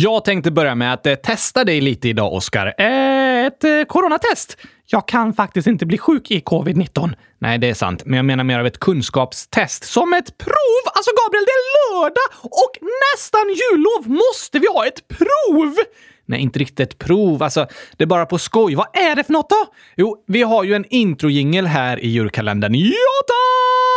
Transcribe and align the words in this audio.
Jag 0.00 0.24
tänkte 0.24 0.50
börja 0.50 0.74
med 0.74 0.92
att 0.92 1.06
eh, 1.06 1.14
testa 1.14 1.64
dig 1.64 1.80
lite 1.80 2.08
idag, 2.08 2.32
Oskar. 2.32 2.74
Eh, 2.78 3.46
ett 3.46 3.64
eh, 3.64 3.82
coronatest. 3.88 4.56
Jag 4.86 5.08
kan 5.08 5.34
faktiskt 5.34 5.66
inte 5.66 5.86
bli 5.86 5.98
sjuk 5.98 6.30
i 6.30 6.40
covid-19. 6.40 7.14
Nej, 7.38 7.58
det 7.58 7.70
är 7.70 7.74
sant. 7.74 8.02
Men 8.04 8.16
jag 8.16 8.24
menar 8.24 8.44
mer 8.44 8.58
av 8.58 8.66
ett 8.66 8.78
kunskapstest. 8.78 9.84
Som 9.84 10.12
ett 10.12 10.38
prov! 10.38 10.92
Alltså, 10.94 11.10
Gabriel, 11.24 11.44
det 11.44 11.52
är 11.52 11.94
lördag 11.94 12.28
och 12.42 12.72
nästan 13.14 13.40
jullov. 13.48 14.18
Måste 14.18 14.58
vi 14.58 14.66
ha 14.66 14.86
ett 14.86 15.08
prov? 15.08 15.74
Nej, 16.26 16.40
inte 16.40 16.58
riktigt 16.58 16.80
ett 16.80 16.98
prov. 16.98 17.42
Alltså, 17.42 17.66
det 17.96 18.04
är 18.04 18.08
bara 18.08 18.26
på 18.26 18.38
skoj. 18.38 18.74
Vad 18.74 18.96
är 18.96 19.16
det 19.16 19.24
för 19.24 19.32
något 19.32 19.50
då? 19.50 19.66
Jo, 19.96 20.24
vi 20.26 20.42
har 20.42 20.64
ju 20.64 20.74
en 20.74 20.84
introjingel 20.88 21.66
här 21.66 22.04
i 22.04 22.08
julkalendern. 22.08 22.74
Ja, 22.74 23.24
tack! 23.26 23.87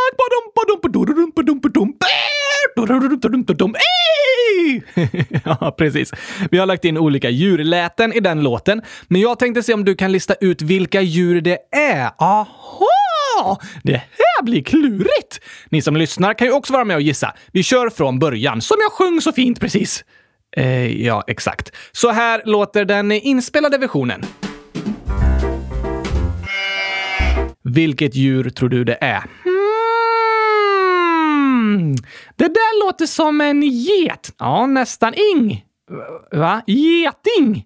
Ja, 5.45 5.75
precis. 5.77 6.11
Vi 6.51 6.57
har 6.57 6.65
lagt 6.65 6.85
in 6.85 6.97
olika 6.97 7.29
djurläten 7.29 8.13
i 8.13 8.19
den 8.19 8.43
låten, 8.43 8.81
men 9.07 9.21
jag 9.21 9.39
tänkte 9.39 9.63
se 9.63 9.73
om 9.73 9.85
du 9.85 9.95
kan 9.95 10.11
lista 10.11 10.33
ut 10.33 10.61
vilka 10.61 11.01
djur 11.01 11.41
det 11.41 11.57
är. 11.71 12.11
Aha! 12.17 13.59
Det 13.83 13.97
här 13.97 14.43
blir 14.43 14.63
klurigt! 14.63 15.41
Ni 15.69 15.81
som 15.81 15.97
lyssnar 15.97 16.33
kan 16.33 16.47
ju 16.47 16.53
också 16.53 16.73
vara 16.73 16.85
med 16.85 16.95
och 16.95 17.01
gissa. 17.01 17.33
Vi 17.51 17.63
kör 17.63 17.89
från 17.89 18.19
början, 18.19 18.61
som 18.61 18.77
jag 18.79 18.91
sjöng 18.91 19.21
så 19.21 19.31
fint 19.31 19.59
precis. 19.59 20.05
Eh, 20.57 21.01
ja, 21.05 21.23
exakt. 21.27 21.71
Så 21.91 22.09
här 22.09 22.41
låter 22.45 22.85
den 22.85 23.11
inspelade 23.11 23.77
versionen. 23.77 24.21
Vilket 27.63 28.15
djur 28.15 28.49
tror 28.49 28.69
du 28.69 28.83
det 28.83 28.97
är? 29.01 29.23
Hmm. 29.43 29.60
Hmm. 31.75 31.95
Det 32.35 32.47
där 32.47 32.85
låter 32.85 33.05
som 33.05 33.41
en 33.41 33.63
get. 33.63 34.33
Ja, 34.39 34.65
nästan 34.65 35.13
ing. 35.13 35.65
Va? 36.31 36.61
Geting? 36.67 37.65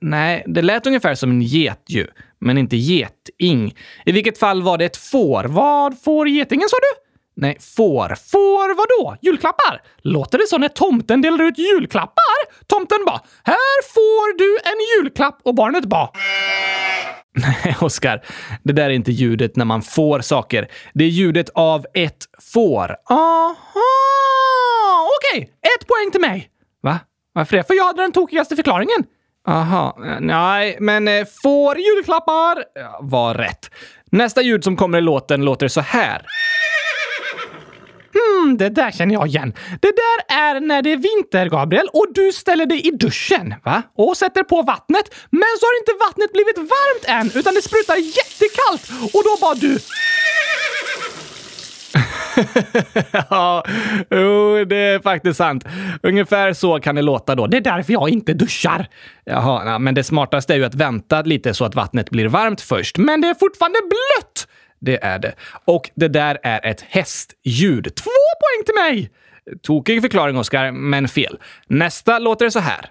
Nej, 0.00 0.44
det 0.46 0.62
lät 0.62 0.86
ungefär 0.86 1.14
som 1.14 1.30
en 1.30 1.42
get 1.42 1.84
ju, 1.88 2.06
men 2.38 2.58
inte 2.58 2.76
geting. 2.76 3.74
I 4.06 4.12
vilket 4.12 4.38
fall 4.38 4.62
var 4.62 4.78
det 4.78 4.84
ett 4.84 4.96
får. 4.96 5.44
Vad 5.44 6.02
får 6.02 6.28
getingen 6.28 6.68
sa 6.68 6.76
du? 6.76 7.01
Nej, 7.36 7.56
får. 7.60 8.14
Får 8.30 8.74
vadå? 8.74 9.16
Julklappar? 9.22 9.82
Låter 10.02 10.38
det 10.38 10.46
så 10.46 10.58
när 10.58 10.68
tomten 10.68 11.20
delar 11.22 11.44
ut 11.44 11.58
julklappar? 11.58 12.66
Tomten 12.66 12.98
bara 13.06 13.20
“Här 13.44 13.92
får 13.94 14.38
du 14.38 14.58
en 14.64 15.04
julklapp” 15.04 15.40
och 15.42 15.54
barnet 15.54 15.84
bara 15.84 16.10
Nej, 17.34 17.76
Oskar. 17.80 18.22
Det 18.62 18.72
där 18.72 18.84
är 18.84 18.90
inte 18.90 19.12
ljudet 19.12 19.56
när 19.56 19.64
man 19.64 19.82
får 19.82 20.20
saker. 20.20 20.68
Det 20.94 21.04
är 21.04 21.08
ljudet 21.08 21.50
av 21.54 21.86
ett 21.94 22.24
får. 22.54 22.96
Aha! 23.10 23.62
Okej, 25.18 25.42
okay. 25.42 25.42
ett 25.42 25.86
poäng 25.86 26.10
till 26.10 26.20
mig. 26.20 26.48
Va? 26.82 26.98
Varför 27.32 27.56
det? 27.56 27.64
För 27.64 27.74
jag 27.74 27.84
hade 27.84 28.02
den 28.02 28.12
tokigaste 28.12 28.56
förklaringen. 28.56 29.04
Aha, 29.48 29.98
nej, 30.20 30.76
men 30.80 31.08
eh, 31.08 31.26
får 31.42 31.78
julklappar 31.78 32.64
var 33.00 33.34
rätt. 33.34 33.70
Nästa 34.10 34.42
ljud 34.42 34.64
som 34.64 34.76
kommer 34.76 34.98
i 34.98 35.00
låten 35.00 35.44
låter 35.44 35.68
så 35.68 35.80
här. 35.80 36.26
Mm, 38.42 38.56
det 38.56 38.68
där 38.68 38.90
känner 38.90 39.14
jag 39.14 39.26
igen. 39.26 39.52
Det 39.80 39.92
där 40.04 40.36
är 40.36 40.60
när 40.60 40.82
det 40.82 40.92
är 40.92 40.96
vinter, 40.96 41.46
Gabriel, 41.46 41.88
och 41.92 42.06
du 42.14 42.32
ställer 42.32 42.66
dig 42.66 42.88
i 42.88 42.90
duschen, 42.90 43.54
va? 43.64 43.82
Och 43.96 44.16
sätter 44.16 44.42
på 44.42 44.62
vattnet, 44.62 45.14
men 45.30 45.52
så 45.60 45.66
har 45.66 45.78
inte 45.80 46.04
vattnet 46.06 46.32
blivit 46.32 46.58
varmt 46.58 47.04
än, 47.04 47.38
utan 47.40 47.54
det 47.54 47.62
sprutar 47.62 47.96
jättekallt 47.96 49.14
och 49.14 49.22
då 49.24 49.36
bara 49.40 49.54
du... 49.54 49.78
ja, 53.30 53.64
jo, 54.10 54.64
det 54.64 54.76
är 54.76 55.02
faktiskt 55.02 55.36
sant. 55.36 55.64
Ungefär 56.02 56.52
så 56.52 56.80
kan 56.80 56.94
det 56.94 57.02
låta 57.02 57.34
då. 57.34 57.46
Det 57.46 57.56
är 57.56 57.60
därför 57.60 57.92
jag 57.92 58.08
inte 58.08 58.34
duschar. 58.34 58.86
Jaha, 59.24 59.78
men 59.78 59.94
det 59.94 60.04
smartaste 60.04 60.54
är 60.54 60.56
ju 60.56 60.64
att 60.64 60.74
vänta 60.74 61.22
lite 61.22 61.54
så 61.54 61.64
att 61.64 61.74
vattnet 61.74 62.10
blir 62.10 62.28
varmt 62.28 62.60
först. 62.60 62.98
Men 62.98 63.20
det 63.20 63.28
är 63.28 63.34
fortfarande 63.34 63.78
blött! 63.88 64.48
Det 64.84 65.04
är 65.04 65.18
det. 65.18 65.34
Och 65.64 65.90
det 65.94 66.08
där 66.08 66.38
är 66.42 66.66
ett 66.66 66.80
hästljud. 66.80 67.94
Två 67.94 68.10
poäng 68.40 68.64
till 68.66 68.74
mig! 68.74 69.10
Tokig 69.62 70.02
förklaring, 70.02 70.38
Oskar, 70.38 70.72
men 70.72 71.08
fel. 71.08 71.38
Nästa 71.66 72.18
låter 72.18 72.50
så 72.50 72.58
här. 72.58 72.90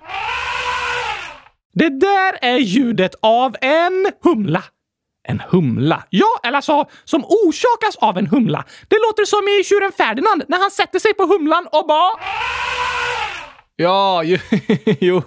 Det 1.74 1.90
där 1.90 2.38
är 2.42 2.58
ljudet 2.58 3.16
av 3.22 3.56
en 3.62 4.12
humla. 4.24 4.64
En 5.28 5.42
humla? 5.50 6.04
Ja, 6.10 6.40
eller 6.44 6.56
alltså 6.56 6.86
som 7.04 7.26
orsakas 7.26 7.96
av 7.96 8.18
en 8.18 8.28
humla. 8.28 8.66
Det 8.88 8.98
låter 9.08 9.26
som 9.26 9.48
i 9.60 9.64
tjuren 9.64 9.92
Ferdinand 9.92 10.44
när 10.48 10.60
han 10.60 10.72
sätter 10.72 11.00
sig 11.00 11.14
på 11.14 11.24
humlan 11.24 11.68
och 11.72 11.88
bara... 11.88 12.12
Ja, 13.76 14.24
jo, 14.24 14.38
jo, 15.00 15.22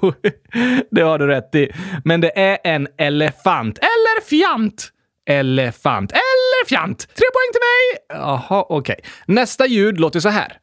det 0.91 1.03
har 1.03 1.19
du 1.19 1.27
rätt 1.27 1.55
i. 1.55 1.71
Men 2.05 2.21
det 2.21 2.39
är 2.39 2.59
en 2.65 2.89
elefant. 2.99 3.79
Eller 3.79 4.25
fjant 4.29 4.91
elefant. 5.27 6.13
Eller 6.13 6.69
fjant! 6.69 6.99
Tre 6.99 7.27
poäng 7.33 7.53
till 7.53 7.61
mig! 7.61 8.21
Jaha, 8.23 8.67
okej. 8.69 8.97
Okay. 8.99 9.11
Nästa 9.27 9.67
ljud 9.67 10.01
låter 10.01 10.21
så 10.21 10.29
här. 10.29 10.59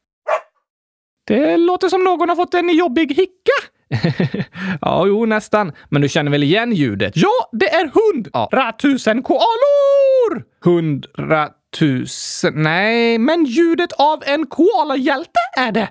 Det 1.27 1.57
låter 1.57 1.89
som 1.89 2.03
någon 2.03 2.29
har 2.29 2.35
fått 2.35 2.53
en 2.53 2.69
jobbig 2.69 3.13
hicka. 3.13 3.51
ja, 4.81 5.05
jo, 5.07 5.25
nästan. 5.25 5.71
Men 5.89 6.01
du 6.01 6.09
känner 6.09 6.31
väl 6.31 6.43
igen 6.43 6.71
ljudet? 6.71 7.13
Ja, 7.15 7.49
det 7.51 7.73
är 7.73 7.91
hund! 7.93 8.29
Ja. 8.33 8.49
Ratusen 8.53 9.23
koalor! 9.23 10.43
Hundratusen... 10.63 12.53
Nej, 12.55 13.17
men 13.17 13.45
ljudet 13.45 13.91
av 13.91 14.23
en 14.25 14.47
koalahjälte 14.47 15.39
är 15.57 15.71
det. 15.71 15.89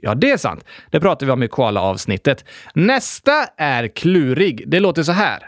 Ja, 0.00 0.14
det 0.14 0.30
är 0.30 0.36
sant. 0.36 0.64
Det 0.90 1.00
pratar 1.00 1.26
vi 1.26 1.32
om 1.32 1.42
i 1.42 1.48
koala-avsnittet. 1.48 2.44
Nästa 2.74 3.46
är 3.56 3.88
klurig. 3.88 4.64
Det 4.66 4.80
låter 4.80 5.02
så 5.02 5.12
här. 5.12 5.38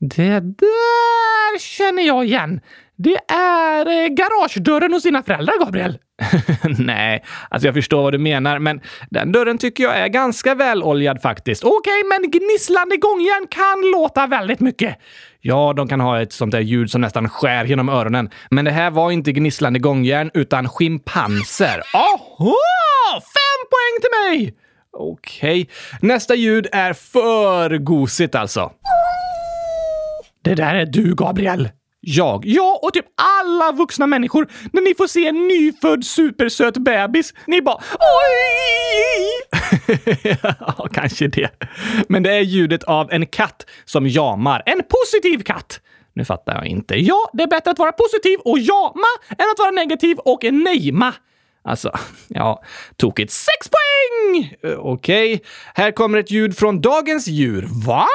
Det 0.00 0.40
där 0.40 1.58
känner 1.58 2.02
jag 2.02 2.24
igen. 2.24 2.60
Det 2.98 3.16
är 3.32 3.86
eh, 3.86 4.08
garagedörren 4.08 4.92
hos 4.92 5.02
dina 5.02 5.22
föräldrar, 5.22 5.64
Gabriel. 5.64 5.98
Nej, 6.78 7.24
alltså 7.50 7.68
jag 7.68 7.74
förstår 7.74 8.02
vad 8.02 8.12
du 8.12 8.18
menar, 8.18 8.58
men 8.58 8.80
den 9.10 9.32
dörren 9.32 9.58
tycker 9.58 9.84
jag 9.84 9.98
är 9.98 10.08
ganska 10.08 10.54
väloljad 10.54 11.22
faktiskt. 11.22 11.64
Okej, 11.64 11.78
okay, 11.78 12.02
men 12.08 12.30
gnisslande 12.30 12.96
gångjärn 12.96 13.46
kan 13.50 13.90
låta 14.00 14.26
väldigt 14.26 14.60
mycket. 14.60 14.98
Ja, 15.40 15.72
de 15.76 15.88
kan 15.88 16.00
ha 16.00 16.22
ett 16.22 16.32
sånt 16.32 16.52
där 16.52 16.60
ljud 16.60 16.90
som 16.90 17.00
nästan 17.00 17.28
skär 17.28 17.64
genom 17.64 17.88
öronen. 17.88 18.30
Men 18.50 18.64
det 18.64 18.70
här 18.70 18.90
var 18.90 19.10
inte 19.10 19.32
gnisslande 19.32 19.78
gångjärn, 19.78 20.30
utan 20.34 20.68
schimpanser. 20.68 21.82
Aha! 21.94 22.54
Fem 23.12 23.60
poäng 23.70 24.00
till 24.00 24.10
mig! 24.40 24.54
Okej. 24.92 25.62
Okay. 25.62 25.66
Nästa 26.08 26.34
ljud 26.34 26.66
är 26.72 26.92
för 26.92 27.78
gosigt 27.78 28.34
alltså. 28.34 28.72
Det 30.46 30.54
där 30.54 30.74
är 30.74 30.86
du, 30.86 31.14
Gabriel. 31.14 31.68
Jag? 32.00 32.46
Ja, 32.46 32.80
och 32.82 32.92
typ 32.92 33.04
alla 33.14 33.72
vuxna 33.72 34.06
människor. 34.06 34.48
När 34.72 34.82
ni 34.82 34.94
får 34.94 35.06
se 35.06 35.26
en 35.26 35.48
nyfödd 35.48 36.04
supersöt 36.04 36.76
bebis. 36.76 37.34
Ni 37.46 37.62
bara 37.62 37.76
oj! 37.98 38.76
ja, 40.42 40.88
kanske 40.92 41.28
det. 41.28 41.50
Men 42.08 42.22
det 42.22 42.32
är 42.32 42.40
ljudet 42.40 42.84
av 42.84 43.12
en 43.12 43.26
katt 43.26 43.66
som 43.84 44.06
jamar. 44.06 44.62
En 44.66 44.82
positiv 44.88 45.42
katt. 45.42 45.80
Nu 46.14 46.24
fattar 46.24 46.54
jag 46.54 46.66
inte. 46.66 46.94
Ja, 46.94 47.30
det 47.32 47.42
är 47.42 47.48
bättre 47.48 47.70
att 47.70 47.78
vara 47.78 47.92
positiv 47.92 48.38
och 48.38 48.58
jama 48.58 49.12
än 49.30 49.46
att 49.52 49.58
vara 49.58 49.70
negativ 49.70 50.18
och 50.18 50.44
nejma. 50.44 51.14
Alltså, 51.64 51.90
ja, 52.28 52.62
tokigt. 52.96 53.32
Sex 53.32 53.68
poäng! 53.68 54.54
Okej, 54.78 55.34
okay. 55.34 55.46
här 55.74 55.90
kommer 55.90 56.18
ett 56.18 56.30
ljud 56.30 56.56
från 56.56 56.80
dagens 56.80 57.28
djur. 57.28 57.68
Va? 57.86 58.06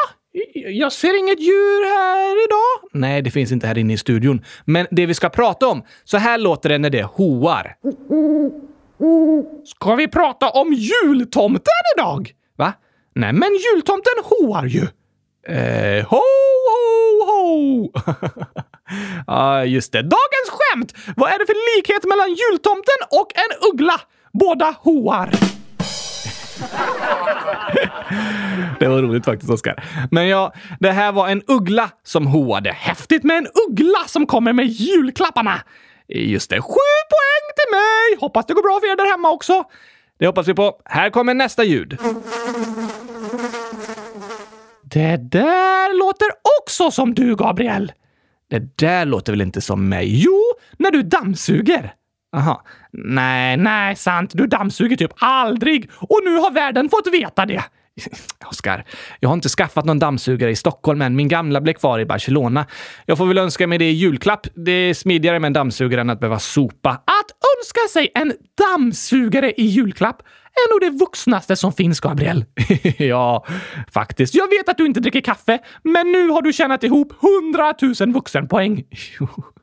Jag 0.54 0.92
ser 0.92 1.20
inget 1.20 1.40
djur 1.40 1.86
här 1.86 2.46
idag. 2.46 2.90
Nej, 3.02 3.22
det 3.22 3.32
finns 3.32 3.52
inte 3.52 3.68
här 3.68 3.78
inne 3.78 3.94
i 3.94 3.98
studion. 3.98 4.46
Men 4.66 4.88
det 4.92 5.06
vi 5.06 5.14
ska 5.14 5.30
prata 5.30 5.68
om, 5.68 5.84
så 6.04 6.18
här 6.18 6.38
låter 6.38 6.70
det 6.70 6.78
när 6.78 6.90
det 6.90 7.04
hoar. 7.04 7.76
Ska 9.66 9.96
vi 9.96 10.08
prata 10.08 10.50
om 10.50 10.74
jultomten 10.74 11.84
idag? 11.98 12.32
Va? 12.58 12.74
Nej, 13.16 13.34
men 13.34 13.50
jultomten 13.74 14.14
hoar 14.24 14.66
ju. 14.66 14.88
Eh, 15.56 16.06
ho, 16.06 16.22
ho, 16.68 17.26
ho! 17.32 17.92
Ja, 19.28 19.66
just 19.66 19.92
det. 19.92 20.02
Dagens 20.02 20.50
skämt! 20.50 20.94
Vad 21.16 21.30
är 21.34 21.40
det 21.40 21.46
för 21.46 21.78
likhet 21.78 22.04
mellan 22.06 22.30
jultomten 22.30 23.00
och 23.12 23.28
en 23.36 23.70
uggla? 23.74 24.02
Båda 24.34 24.76
hoar. 24.80 25.51
det 28.80 28.88
var 28.88 29.02
roligt 29.02 29.26
faktiskt, 29.26 29.52
Oskar. 29.52 29.84
Men 30.12 30.28
ja, 30.28 30.54
det 30.80 30.92
här 30.92 31.12
var 31.12 31.30
en 31.30 31.42
uggla 31.48 31.90
som 32.04 32.28
hoade. 32.28 32.72
Häftigt 32.72 33.24
med 33.24 33.38
en 33.38 33.48
uggla 33.70 34.00
som 34.08 34.26
kommer 34.26 34.54
med 34.54 34.66
julklapparna! 34.66 35.62
Just 36.08 36.50
det, 36.50 36.62
sju 36.62 36.70
poäng 37.10 37.54
till 37.56 37.72
mig! 37.78 38.18
Hoppas 38.20 38.46
det 38.46 38.54
går 38.54 38.64
bra 38.64 38.80
för 38.80 38.92
er 38.92 38.96
där 38.96 39.12
hemma 39.12 39.30
också. 39.30 39.64
Det 40.20 40.28
hoppas 40.28 40.48
vi 40.48 40.54
på. 40.54 40.74
Här 40.86 41.10
kommer 41.10 41.34
nästa 41.34 41.64
ljud. 41.64 41.98
Det 44.84 45.18
där 45.18 45.98
låter 46.00 46.28
också 46.62 46.92
som 46.92 47.14
du, 47.14 47.36
Gabriel. 47.36 47.92
Det 48.50 48.78
där 48.78 49.06
låter 49.06 49.34
väl 49.34 49.42
inte 49.42 49.62
som 49.62 49.90
mig? 49.90 50.24
Jo, 50.24 50.40
när 50.78 50.92
du 50.92 51.04
dammsuger. 51.04 51.94
Aha. 52.36 52.64
Nej, 52.92 53.58
nej, 53.58 53.96
sant. 53.96 54.32
Du 54.34 54.48
dammsuger 54.48 54.96
typ 54.96 55.12
aldrig. 55.16 55.90
Och 55.98 56.20
nu 56.24 56.36
har 56.36 56.52
världen 56.52 56.90
fått 56.90 57.14
veta 57.14 57.46
det. 57.46 57.64
Oskar, 58.50 58.86
jag 59.20 59.30
har 59.30 59.34
inte 59.34 59.50
skaffat 59.50 59.86
någon 59.86 60.00
dammsugare 60.00 60.52
i 60.52 60.56
Stockholm 60.56 61.02
än. 61.02 61.16
Min 61.16 61.28
gamla 61.28 61.62
blev 61.62 61.74
kvar 61.74 62.00
i 62.00 62.06
Barcelona. 62.06 62.66
Jag 63.06 63.18
får 63.18 63.26
väl 63.26 63.38
önska 63.38 63.68
mig 63.68 63.78
det 63.78 63.90
i 63.90 63.92
julklapp. 63.92 64.48
Det 64.56 64.72
är 64.72 64.94
smidigare 64.94 65.40
med 65.40 65.48
en 65.48 65.54
dammsugare 65.54 66.02
än 66.02 66.10
att 66.10 66.20
behöva 66.20 66.40
sopa. 66.40 66.90
Att 66.90 67.32
önska 67.58 68.00
sig 68.00 68.12
en 68.16 68.34
dammsugare 68.58 69.52
i 69.52 69.66
julklapp 69.66 70.22
är 70.54 70.74
nog 70.74 70.94
det 70.94 71.00
vuxnaste 71.00 71.56
som 71.56 71.74
finns, 71.74 72.00
Gabriel. 72.00 72.46
ja, 72.98 73.46
faktiskt. 73.94 74.36
Jag 74.36 74.48
vet 74.50 74.70
att 74.70 74.78
du 74.78 74.86
inte 74.86 75.00
dricker 75.00 75.22
kaffe, 75.22 75.60
men 75.84 76.12
nu 76.12 76.30
har 76.30 76.42
du 76.42 76.54
tjänat 76.54 76.84
ihop 76.84 77.14
100 77.44 77.74
000 78.00 78.14
vuxenpoäng. 78.14 78.84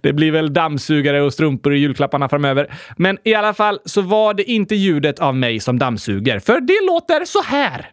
Det 0.00 0.12
blir 0.12 0.32
väl 0.32 0.52
dammsugare 0.52 1.22
och 1.22 1.32
strumpor 1.32 1.74
i 1.74 1.78
julklapparna 1.78 2.28
framöver. 2.28 2.74
Men 2.96 3.18
i 3.24 3.34
alla 3.34 3.54
fall 3.54 3.80
så 3.84 4.02
var 4.02 4.34
det 4.34 4.50
inte 4.50 4.74
ljudet 4.74 5.18
av 5.18 5.36
mig 5.36 5.60
som 5.60 5.78
dammsuger, 5.78 6.38
för 6.38 6.60
det 6.60 6.86
låter 6.86 7.24
så 7.24 7.42
här. 7.42 7.90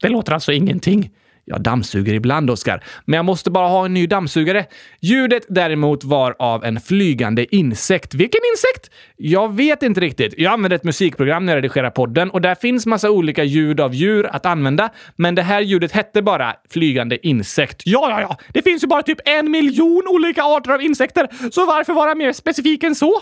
Det 0.00 0.08
låter 0.08 0.32
alltså 0.32 0.52
ingenting. 0.52 1.10
Jag 1.48 1.60
dammsuger 1.60 2.14
ibland, 2.14 2.50
Oskar, 2.50 2.84
men 3.04 3.16
jag 3.16 3.24
måste 3.24 3.50
bara 3.50 3.68
ha 3.68 3.84
en 3.84 3.94
ny 3.94 4.06
dammsugare. 4.06 4.66
Ljudet 5.00 5.42
däremot 5.48 6.04
var 6.04 6.36
av 6.38 6.64
en 6.64 6.80
flygande 6.80 7.56
insekt. 7.56 8.14
Vilken 8.14 8.40
insekt? 8.54 8.94
Jag 9.16 9.56
vet 9.56 9.82
inte 9.82 10.00
riktigt. 10.00 10.34
Jag 10.36 10.52
använder 10.52 10.76
ett 10.76 10.84
musikprogram 10.84 11.46
när 11.46 11.52
jag 11.52 11.56
redigerar 11.56 11.90
podden 11.90 12.30
och 12.30 12.40
där 12.40 12.54
finns 12.54 12.86
massa 12.86 13.10
olika 13.10 13.44
ljud 13.44 13.80
av 13.80 13.94
djur 13.94 14.26
att 14.32 14.46
använda, 14.46 14.90
men 15.16 15.34
det 15.34 15.42
här 15.42 15.60
ljudet 15.60 15.92
hette 15.92 16.22
bara 16.22 16.54
flygande 16.70 17.26
insekt. 17.26 17.82
Ja, 17.84 18.10
ja, 18.10 18.20
ja. 18.20 18.36
Det 18.52 18.62
finns 18.62 18.82
ju 18.82 18.86
bara 18.86 19.02
typ 19.02 19.18
en 19.24 19.50
miljon 19.50 20.02
olika 20.08 20.42
arter 20.42 20.72
av 20.72 20.82
insekter, 20.82 21.28
så 21.50 21.66
varför 21.66 21.92
vara 21.92 22.14
mer 22.14 22.32
specifik 22.32 22.82
än 22.82 22.94
så? 22.94 23.12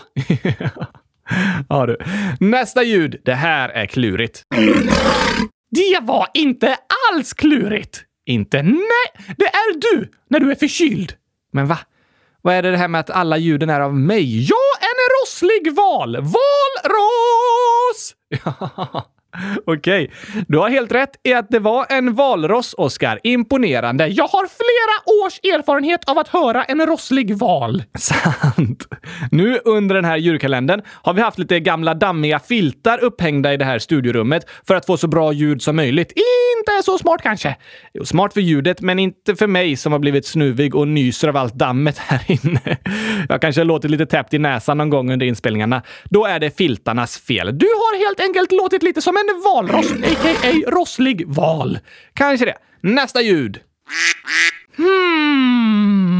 ja, 1.69 1.85
du. 1.85 1.97
Nästa 2.39 2.83
ljud. 2.83 3.21
Det 3.25 3.33
här 3.33 3.69
är 3.69 3.85
klurigt. 3.85 4.43
Det 5.71 5.99
var 6.01 6.27
inte 6.33 6.75
alls 7.11 7.33
klurigt! 7.33 8.06
Inte 8.27 8.63
nej, 8.63 9.35
det 9.37 9.45
är 9.45 9.79
du 9.79 10.11
när 10.27 10.39
du 10.39 10.51
är 10.51 10.55
förkyld. 10.55 11.13
Men 11.51 11.67
va? 11.67 11.79
Vad 12.41 12.55
är 12.55 12.61
det, 12.61 12.71
det 12.71 12.77
här 12.77 12.87
med 12.87 12.99
att 12.99 13.09
alla 13.09 13.37
ljuden 13.37 13.69
är 13.69 13.79
av 13.79 13.95
mig? 13.95 14.45
Ja, 14.49 14.55
en 14.79 15.21
rosslig 15.21 15.75
val! 15.75 16.15
Valross! 16.15 16.35
Okej, 19.65 20.03
okay. 20.03 20.43
du 20.47 20.57
har 20.57 20.69
helt 20.69 20.91
rätt 20.91 21.11
i 21.23 21.33
att 21.33 21.49
det 21.49 21.59
var 21.59 21.85
en 21.89 22.13
valross, 22.13 22.75
Oskar. 22.77 23.19
Imponerande. 23.23 24.07
Jag 24.07 24.27
har 24.27 24.47
flera 24.47 25.25
års 25.25 25.39
erfarenhet 25.39 26.09
av 26.09 26.17
att 26.17 26.27
höra 26.27 26.63
en 26.63 26.85
rosslig 26.85 27.35
val. 27.35 27.83
Sant. 27.97 28.87
Nu 29.31 29.59
under 29.65 29.95
den 29.95 30.05
här 30.05 30.17
djurkalendern 30.17 30.81
har 30.87 31.13
vi 31.13 31.21
haft 31.21 31.39
lite 31.39 31.59
gamla 31.59 31.93
dammiga 31.93 32.39
filtar 32.39 33.03
upphängda 33.03 33.53
i 33.53 33.57
det 33.57 33.65
här 33.65 33.79
studiorummet 33.79 34.49
för 34.67 34.75
att 34.75 34.85
få 34.85 34.97
så 34.97 35.07
bra 35.07 35.33
ljud 35.33 35.61
som 35.61 35.75
möjligt. 35.75 36.11
Inte 36.11 36.83
så 36.83 36.97
smart 36.97 37.21
kanske. 37.23 37.55
Jo, 37.93 38.05
smart 38.05 38.33
för 38.33 38.41
ljudet, 38.41 38.81
men 38.81 38.99
inte 38.99 39.35
för 39.35 39.47
mig 39.47 39.75
som 39.75 39.91
har 39.91 39.99
blivit 39.99 40.25
snuvig 40.25 40.75
och 40.75 40.87
nyser 40.87 41.27
av 41.27 41.37
allt 41.37 41.53
dammet 41.53 41.97
här 41.97 42.21
inne. 42.27 42.77
Jag 43.29 43.41
kanske 43.41 43.61
har 43.61 43.65
låtit 43.65 43.91
lite 43.91 44.05
täppt 44.05 44.33
i 44.33 44.39
näsan 44.39 44.77
någon 44.77 44.89
gång 44.89 45.11
under 45.13 45.25
inspelningarna. 45.25 45.81
Då 46.03 46.25
är 46.25 46.39
det 46.39 46.57
filtarnas 46.57 47.17
fel. 47.17 47.57
Du 47.57 47.65
har 47.65 48.05
helt 48.05 48.19
enkelt 48.19 48.51
låtit 48.51 48.83
lite 48.83 49.01
som 49.01 49.17
en 49.17 49.26
valross, 49.43 49.91
a.k.a. 49.91 50.71
rosslig 50.71 51.27
val. 51.27 51.79
Kanske 52.13 52.45
det. 52.45 52.57
Nästa 52.81 53.21
ljud. 53.21 53.59
Hmm. 54.77 56.17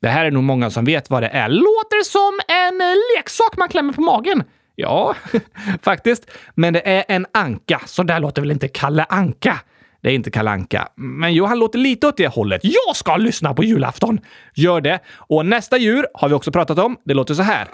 Det 0.00 0.08
här 0.08 0.24
är 0.24 0.30
nog 0.30 0.42
många 0.42 0.70
som 0.70 0.84
vet 0.84 1.10
vad 1.10 1.22
det 1.22 1.28
är. 1.28 1.48
Låter 1.48 2.04
som 2.04 2.40
en 2.48 2.78
leksak 3.16 3.56
man 3.56 3.68
klämmer 3.68 3.92
på 3.92 4.00
magen. 4.00 4.42
Ja, 4.74 5.14
faktiskt. 5.82 6.30
Men 6.54 6.72
det 6.72 6.88
är 6.88 7.04
en 7.08 7.26
anka, 7.34 7.80
så 7.86 8.02
där 8.02 8.20
låter 8.20 8.42
väl 8.42 8.50
inte 8.50 8.68
Kalle 8.68 9.06
Anka? 9.08 9.60
Det 10.02 10.08
är 10.10 10.14
inte 10.14 10.30
Kalle 10.30 10.50
Anka. 10.50 10.88
Men 10.96 11.34
jo, 11.34 11.44
han 11.44 11.58
låter 11.58 11.78
lite 11.78 12.06
åt 12.06 12.16
det 12.16 12.26
hållet. 12.26 12.60
Jag 12.64 12.96
ska 12.96 13.16
lyssna 13.16 13.54
på 13.54 13.64
julafton! 13.64 14.20
Gör 14.54 14.80
det. 14.80 15.00
Och 15.16 15.46
nästa 15.46 15.78
djur 15.78 16.06
har 16.14 16.28
vi 16.28 16.34
också 16.34 16.52
pratat 16.52 16.78
om. 16.78 16.96
Det 17.04 17.14
låter 17.14 17.34
så 17.34 17.42
här. 17.42 17.68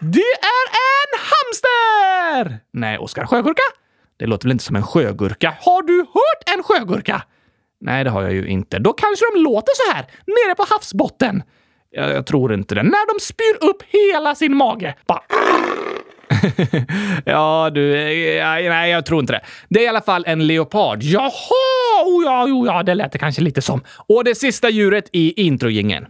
Det 0.00 0.32
är 0.42 0.66
en 0.70 1.20
hamster! 1.30 2.60
Nej, 2.72 2.98
Oskar. 2.98 3.26
Sjögurka? 3.26 3.62
Det 4.16 4.26
låter 4.26 4.44
väl 4.44 4.52
inte 4.52 4.64
som 4.64 4.76
en 4.76 4.82
sjögurka? 4.82 5.54
Har 5.60 5.82
du 5.82 5.98
hört 5.98 6.56
en 6.56 6.62
sjögurka? 6.62 7.22
Nej, 7.80 8.04
det 8.04 8.10
har 8.10 8.22
jag 8.22 8.32
ju 8.32 8.46
inte. 8.46 8.78
Då 8.78 8.92
kanske 8.92 9.24
de 9.34 9.40
låter 9.40 9.72
så 9.74 9.92
här, 9.92 10.06
nere 10.26 10.54
på 10.54 10.64
havsbotten. 10.70 11.42
Jag, 11.90 12.10
jag 12.10 12.26
tror 12.26 12.54
inte 12.54 12.74
det. 12.74 12.82
När 12.82 13.14
de 13.14 13.20
spyr 13.20 13.68
upp 13.70 13.82
hela 13.82 14.34
sin 14.34 14.56
mage. 14.56 14.94
Bara... 15.06 15.22
ja, 17.24 17.70
du... 17.74 17.92
Ja, 18.32 18.54
nej, 18.54 18.90
jag 18.90 19.06
tror 19.06 19.20
inte 19.20 19.32
det. 19.32 19.40
Det 19.68 19.80
är 19.80 19.84
i 19.84 19.88
alla 19.88 20.00
fall 20.00 20.24
en 20.26 20.46
leopard. 20.46 21.02
Jaha! 21.02 21.30
Oh, 22.04 22.24
ja, 22.24 22.44
oh, 22.44 22.66
ja, 22.66 22.82
det 22.82 22.94
lät 22.94 23.12
det 23.12 23.18
kanske 23.18 23.42
lite 23.42 23.62
som. 23.62 23.80
Och 24.08 24.24
det 24.24 24.34
sista 24.34 24.68
djuret 24.70 25.08
i 25.12 25.42
introgingen. 25.46 26.06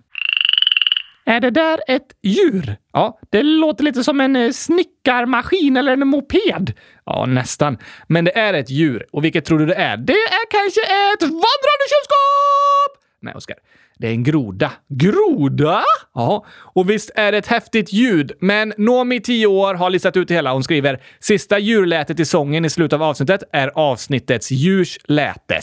Är 1.25 1.40
det 1.40 1.50
där 1.50 1.81
ett 1.88 2.06
djur? 2.22 2.76
Ja, 2.93 3.19
det 3.31 3.43
låter 3.43 3.84
lite 3.84 4.05
som 4.05 4.20
en 4.20 4.37
eh, 4.37 4.50
snickarmaskin 4.50 5.76
eller 5.76 5.93
en 5.93 6.08
moped. 6.08 6.72
Ja, 7.06 7.26
nästan. 7.26 7.78
Men 8.08 8.25
det 8.25 8.38
är 8.38 8.55
ett 8.55 8.70
djur. 8.70 9.06
Och 9.12 9.25
vilket 9.25 9.44
tror 9.44 9.58
du 9.58 9.67
det 9.67 9.75
är? 9.75 9.96
Det 9.96 10.12
är 10.12 10.50
kanske 10.50 10.81
ett 10.81 11.22
vandrande 11.22 11.87
kylskåp! 11.90 13.05
Nej, 13.22 13.34
Oskar. 13.34 13.56
Det 13.99 14.06
är 14.06 14.11
en 14.12 14.25
groda. 14.25 14.72
Groda? 14.88 15.84
Ja, 16.14 16.46
och 16.75 16.90
visst 16.90 17.11
är 17.14 17.32
det 17.32 17.38
ett 17.38 17.46
häftigt 17.46 17.93
ljud, 17.93 18.32
men 18.40 18.75
Nomi, 18.76 19.20
10 19.20 19.46
år, 19.46 19.75
har 19.75 19.90
listat 19.90 20.17
ut 20.17 20.28
det 20.28 20.34
hela. 20.34 20.52
Hon 20.52 20.64
skriver 20.64 21.02
“Sista 21.20 21.58
djurlätet 21.58 22.20
i 22.20 22.25
sången 22.25 22.64
i 22.64 22.70
slutet 22.70 22.93
av 22.93 23.02
avsnittet 23.02 23.43
är 23.52 23.69
avsnittets 23.69 24.50
djurs 24.50 24.99
läte. 25.05 25.61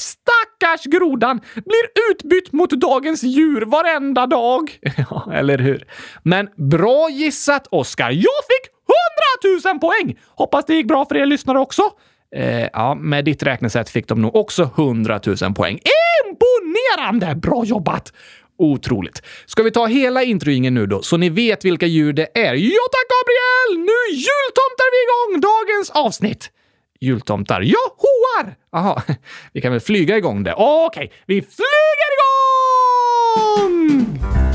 Stackars 0.57 0.83
grodan 0.83 1.41
blir 1.53 2.11
utbytt 2.11 2.51
mot 2.51 2.69
dagens 2.69 3.23
djur 3.23 3.61
varenda 3.61 4.27
dag.” 4.27 4.79
Ja, 5.09 5.31
eller 5.33 5.57
hur? 5.57 5.87
Men 6.23 6.49
bra 6.55 7.09
gissat, 7.09 7.67
Oskar. 7.71 8.11
Jag 8.11 8.41
fick 8.47 8.71
100 9.53 9.71
000 9.73 9.79
poäng! 9.79 10.19
Hoppas 10.35 10.65
det 10.65 10.73
gick 10.73 10.87
bra 10.87 11.05
för 11.05 11.17
er 11.17 11.25
lyssnare 11.25 11.59
också. 11.59 11.81
Eh, 12.35 12.67
ja, 12.73 12.95
med 12.95 13.25
ditt 13.25 13.43
räknesätt 13.43 13.89
fick 13.89 14.07
de 14.07 14.21
nog 14.21 14.35
också 14.35 14.63
100 14.63 15.19
000 15.41 15.53
poäng. 15.53 15.79
Imponerande! 16.25 17.35
Bra 17.35 17.65
jobbat! 17.65 18.13
Otroligt. 18.59 19.21
Ska 19.45 19.63
vi 19.63 19.71
ta 19.71 19.85
hela 19.85 20.23
introingen 20.23 20.73
nu 20.73 20.85
då, 20.85 21.01
så 21.01 21.17
ni 21.17 21.29
vet 21.29 21.65
vilka 21.65 21.85
djur 21.85 22.13
det 22.13 22.27
är? 22.33 22.53
Ja 22.53 22.83
tack 22.91 23.07
Gabriel! 23.13 23.85
Nu 23.85 24.15
jultomtar 24.15 24.89
vi 24.93 24.99
igång 25.05 25.41
dagens 25.41 25.89
avsnitt! 25.89 26.51
Jultomtar? 26.99 27.61
Johoar! 27.61 28.55
Jaha, 28.71 29.01
vi 29.53 29.61
kan 29.61 29.71
väl 29.71 29.81
flyga 29.81 30.17
igång 30.17 30.43
det. 30.43 30.53
Okej, 30.53 31.05
okay, 31.05 31.17
vi 31.25 31.41
flyger 31.41 32.09
igång! 32.17 34.46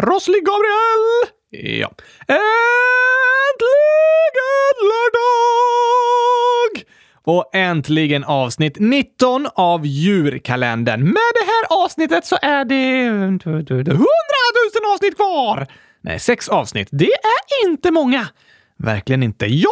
Rosslig 0.00 0.44
Gabriel! 0.44 1.26
Ja. 1.80 1.92
Äntligen 2.28 2.38
lördag! 4.90 6.72
Och 7.24 7.54
äntligen 7.54 8.24
avsnitt 8.24 8.76
19 8.78 9.46
av 9.54 9.86
djurkalendern. 9.86 11.00
Med 11.00 11.32
det 11.34 11.44
här 11.44 11.84
avsnittet 11.84 12.26
så 12.26 12.38
är 12.42 12.64
det 12.64 13.04
100 13.04 13.38
000 13.44 13.64
avsnitt 14.94 15.16
kvar! 15.16 15.66
Nej, 16.00 16.18
sex 16.18 16.48
avsnitt. 16.48 16.88
Det 16.90 17.12
är 17.12 17.68
inte 17.68 17.90
många. 17.90 18.28
Verkligen 18.78 19.22
inte. 19.22 19.46
Jag 19.46 19.70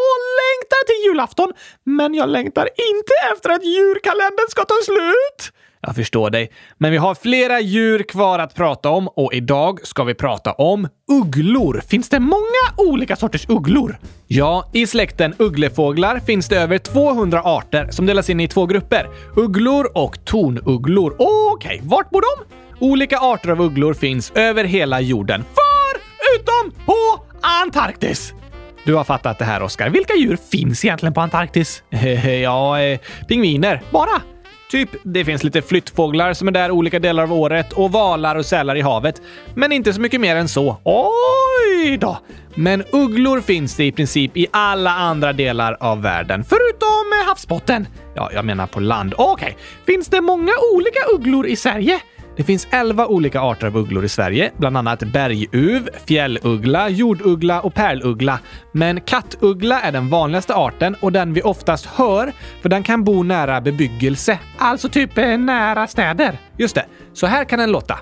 julafton, 1.07 1.53
men 1.85 2.15
jag 2.15 2.29
längtar 2.29 2.63
inte 2.63 3.13
efter 3.35 3.51
att 3.51 3.65
djurkalendern 3.65 4.49
ska 4.51 4.65
ta 4.65 4.75
slut. 4.85 5.53
Jag 5.83 5.97
förstår 5.97 6.31
dig. 6.31 6.51
Men 6.79 6.91
vi 6.91 6.97
har 6.97 7.15
flera 7.15 7.61
djur 7.61 8.03
kvar 8.03 8.39
att 8.39 8.55
prata 8.55 8.91
om 8.91 9.09
och 9.09 9.35
idag 9.35 9.87
ska 9.87 10.05
vi 10.05 10.15
prata 10.15 10.53
om 10.53 10.89
ugglor. 11.13 11.83
Finns 11.89 12.09
det 12.09 12.21
många 12.21 12.65
olika 12.77 13.17
sorters 13.17 13.49
ugglor? 13.49 13.99
Ja, 14.27 14.71
i 14.73 14.87
släkten 14.87 15.35
ugglefåglar 15.39 16.19
finns 16.19 16.49
det 16.49 16.57
över 16.57 16.79
200 16.79 17.43
arter 17.45 17.89
som 17.91 18.07
delas 18.07 18.31
in 18.31 18.41
i 18.41 18.49
två 18.49 18.67
grupper. 18.67 19.09
Ugglor 19.37 19.91
och 19.95 20.25
tornugglor. 20.25 21.17
Okej, 21.19 21.77
okay, 21.77 21.89
vart 21.89 22.11
bor 22.11 22.21
de? 22.21 22.45
Olika 22.87 23.19
arter 23.19 23.51
av 23.51 23.61
ugglor 23.61 23.95
finns 23.95 24.33
över 24.35 24.65
hela 24.65 25.01
jorden, 25.01 25.45
förutom 25.55 26.85
på 26.87 27.25
Antarktis. 27.41 28.35
Du 28.85 28.95
har 28.95 29.05
fattat 29.05 29.39
det 29.39 29.45
här, 29.45 29.63
Oskar. 29.63 29.91
Vilka 29.91 30.15
djur 30.15 30.39
finns 30.51 30.85
egentligen 30.85 31.15
på 31.15 31.21
Antarktis? 31.21 31.83
ja, 32.43 32.81
eh, 32.81 33.01
pingviner. 33.29 33.83
Bara? 33.91 34.23
Typ, 34.71 34.91
det 35.03 35.25
finns 35.25 35.45
lite 35.45 35.63
flyttfåglar 35.63 36.33
som 36.33 36.49
är 36.49 36.53
där 36.53 36.71
olika 36.71 36.99
delar 36.99 37.23
av 37.23 37.33
året 37.33 37.73
och 37.73 37.93
valar 37.93 38.37
och 38.37 38.47
sälar 38.47 38.77
i 38.77 38.81
havet. 38.81 39.23
Men 39.55 39.73
inte 39.73 39.93
så 39.93 40.01
mycket 40.01 40.21
mer 40.21 40.37
än 40.37 40.49
så. 40.49 40.77
Oj 40.85 41.97
då! 41.97 42.19
Men 42.55 42.85
ugglor 42.93 43.41
finns 43.41 43.77
det 43.77 43.85
i 43.85 43.93
princip 43.93 44.37
i 44.37 44.47
alla 44.51 44.91
andra 44.91 45.33
delar 45.33 45.77
av 45.81 46.03
världen, 46.03 46.45
förutom 46.45 47.21
eh, 47.21 47.29
havsbotten. 47.29 47.87
Ja, 48.15 48.31
jag 48.35 48.45
menar 48.45 48.67
på 48.67 48.81
land. 48.81 49.15
Okej, 49.17 49.33
okay. 49.33 49.55
finns 49.87 50.09
det 50.09 50.21
många 50.21 50.53
olika 50.75 51.01
ugglor 51.15 51.47
i 51.47 51.57
Sverige? 51.57 52.01
Det 52.41 52.45
finns 52.45 52.69
11 52.71 53.07
olika 53.07 53.41
arter 53.41 53.67
av 53.67 53.77
ugglor 53.77 54.05
i 54.05 54.09
Sverige, 54.09 54.53
bland 54.57 54.77
annat 54.77 55.03
berguv, 55.03 55.89
fjälluggla, 56.07 56.89
jorduggla 56.89 57.61
och 57.61 57.75
pärluggla. 57.75 58.39
Men 58.73 59.01
kattuggla 59.01 59.81
är 59.81 59.93
den 59.93 60.09
vanligaste 60.09 60.55
arten 60.55 60.97
och 61.01 61.13
den 61.13 61.33
vi 61.33 61.43
oftast 61.43 61.87
hör, 61.87 62.33
för 62.63 62.69
den 62.69 62.83
kan 62.83 63.05
bo 63.05 63.23
nära 63.23 63.61
bebyggelse. 63.61 64.39
Alltså 64.59 64.89
typ 64.89 65.19
eh, 65.19 65.39
nära 65.39 65.87
städer. 65.87 66.39
Just 66.57 66.75
det. 66.75 66.85
Så 67.13 67.27
här 67.27 67.45
kan 67.45 67.59
den 67.59 67.73
låta. 67.73 67.99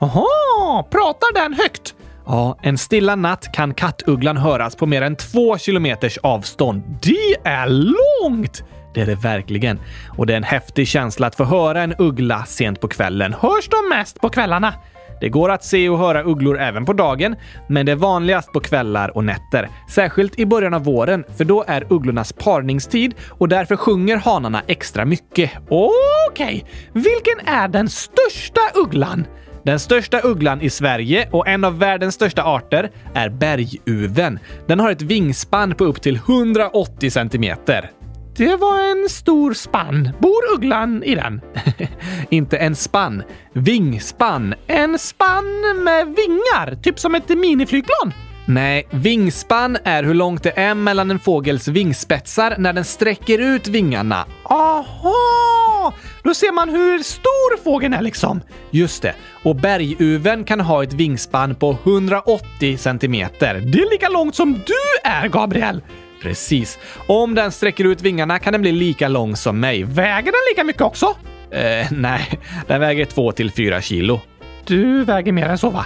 Aha, 0.00 0.86
pratar 0.90 1.34
den 1.34 1.54
högt? 1.54 1.94
Ja, 2.26 2.58
en 2.62 2.78
stilla 2.78 3.16
natt 3.16 3.52
kan 3.52 3.74
kattugglan 3.74 4.36
höras 4.36 4.76
på 4.76 4.86
mer 4.86 5.02
än 5.02 5.16
två 5.16 5.58
kilometers 5.58 6.18
avstånd. 6.18 6.82
Det 7.02 7.48
är 7.48 7.68
långt! 7.68 8.64
Det 8.94 9.00
är 9.00 9.06
det 9.06 9.14
verkligen. 9.14 9.80
Och 10.16 10.26
det 10.26 10.32
är 10.32 10.36
en 10.36 10.42
häftig 10.42 10.88
känsla 10.88 11.26
att 11.26 11.34
få 11.34 11.44
höra 11.44 11.82
en 11.82 11.94
uggla 11.98 12.44
sent 12.44 12.80
på 12.80 12.88
kvällen. 12.88 13.34
Hörs 13.40 13.68
de 13.68 13.96
mest 13.96 14.20
på 14.20 14.28
kvällarna? 14.28 14.74
Det 15.20 15.28
går 15.28 15.50
att 15.50 15.64
se 15.64 15.88
och 15.88 15.98
höra 15.98 16.22
ugglor 16.22 16.58
även 16.58 16.84
på 16.84 16.92
dagen, 16.92 17.36
men 17.66 17.86
det 17.86 17.92
är 17.92 17.96
vanligast 17.96 18.52
på 18.52 18.60
kvällar 18.60 19.16
och 19.16 19.24
nätter. 19.24 19.68
Särskilt 19.90 20.38
i 20.38 20.46
början 20.46 20.74
av 20.74 20.84
våren, 20.84 21.24
för 21.36 21.44
då 21.44 21.64
är 21.66 21.92
ugglornas 21.92 22.32
parningstid 22.32 23.14
och 23.28 23.48
därför 23.48 23.76
sjunger 23.76 24.16
hanarna 24.16 24.62
extra 24.66 25.04
mycket. 25.04 25.50
Okej, 25.68 26.06
okay. 26.30 26.62
vilken 26.92 27.54
är 27.54 27.68
den 27.68 27.88
största 27.88 28.60
ugglan? 28.74 29.26
Den 29.64 29.78
största 29.78 30.20
ugglan 30.24 30.60
i 30.60 30.70
Sverige 30.70 31.28
och 31.30 31.48
en 31.48 31.64
av 31.64 31.78
världens 31.78 32.14
största 32.14 32.42
arter 32.42 32.90
är 33.14 33.28
berguven. 33.28 34.38
Den 34.66 34.80
har 34.80 34.90
ett 34.90 35.02
vingspann 35.02 35.74
på 35.74 35.84
upp 35.84 36.02
till 36.02 36.16
180 36.16 37.10
centimeter. 37.10 37.90
Det 38.36 38.56
var 38.56 38.80
en 38.90 39.08
stor 39.08 39.54
spann. 39.54 40.10
Bor 40.20 40.54
ugglan 40.54 41.02
i 41.02 41.14
den? 41.14 41.40
Inte 42.30 42.56
en 42.58 42.76
spann. 42.76 43.22
Vingspann. 43.52 44.54
En 44.66 44.98
spann 44.98 45.84
med 45.84 46.06
vingar, 46.06 46.82
typ 46.82 46.98
som 46.98 47.14
ett 47.14 47.28
miniflygplan. 47.28 48.12
Nej, 48.46 48.86
vingspann 48.90 49.78
är 49.84 50.02
hur 50.02 50.14
långt 50.14 50.42
det 50.42 50.58
är 50.58 50.74
mellan 50.74 51.10
en 51.10 51.18
fågels 51.18 51.68
vingspetsar 51.68 52.54
när 52.58 52.72
den 52.72 52.84
sträcker 52.84 53.38
ut 53.38 53.68
vingarna. 53.68 54.26
Aha! 54.44 55.94
Då 56.22 56.34
ser 56.34 56.52
man 56.52 56.68
hur 56.68 56.98
stor 56.98 57.64
fågeln 57.64 57.94
är 57.94 58.02
liksom. 58.02 58.40
Just 58.70 59.02
det. 59.02 59.14
Och 59.42 59.56
berguven 59.56 60.44
kan 60.44 60.60
ha 60.60 60.82
ett 60.82 60.92
vingspann 60.92 61.54
på 61.54 61.76
180 61.84 62.76
centimeter. 62.78 63.54
Det 63.54 63.78
är 63.78 63.90
lika 63.90 64.08
långt 64.08 64.34
som 64.34 64.52
du 64.52 65.10
är, 65.10 65.28
Gabriel! 65.28 65.82
Precis. 66.22 66.78
Om 67.06 67.34
den 67.34 67.52
sträcker 67.52 67.84
ut 67.84 68.02
vingarna 68.02 68.38
kan 68.38 68.52
den 68.52 68.62
bli 68.62 68.72
lika 68.72 69.08
lång 69.08 69.36
som 69.36 69.60
mig. 69.60 69.84
Väger 69.84 70.32
den 70.32 70.40
lika 70.50 70.64
mycket 70.64 70.82
också? 70.82 71.06
Eh, 71.50 71.86
nej, 71.90 72.40
den 72.66 72.80
väger 72.80 73.04
2 73.04 73.32
till 73.32 73.50
4 73.50 73.80
kilo. 73.80 74.20
Du 74.64 75.04
väger 75.04 75.32
mer 75.32 75.48
än 75.48 75.58
så, 75.58 75.70
va? 75.70 75.84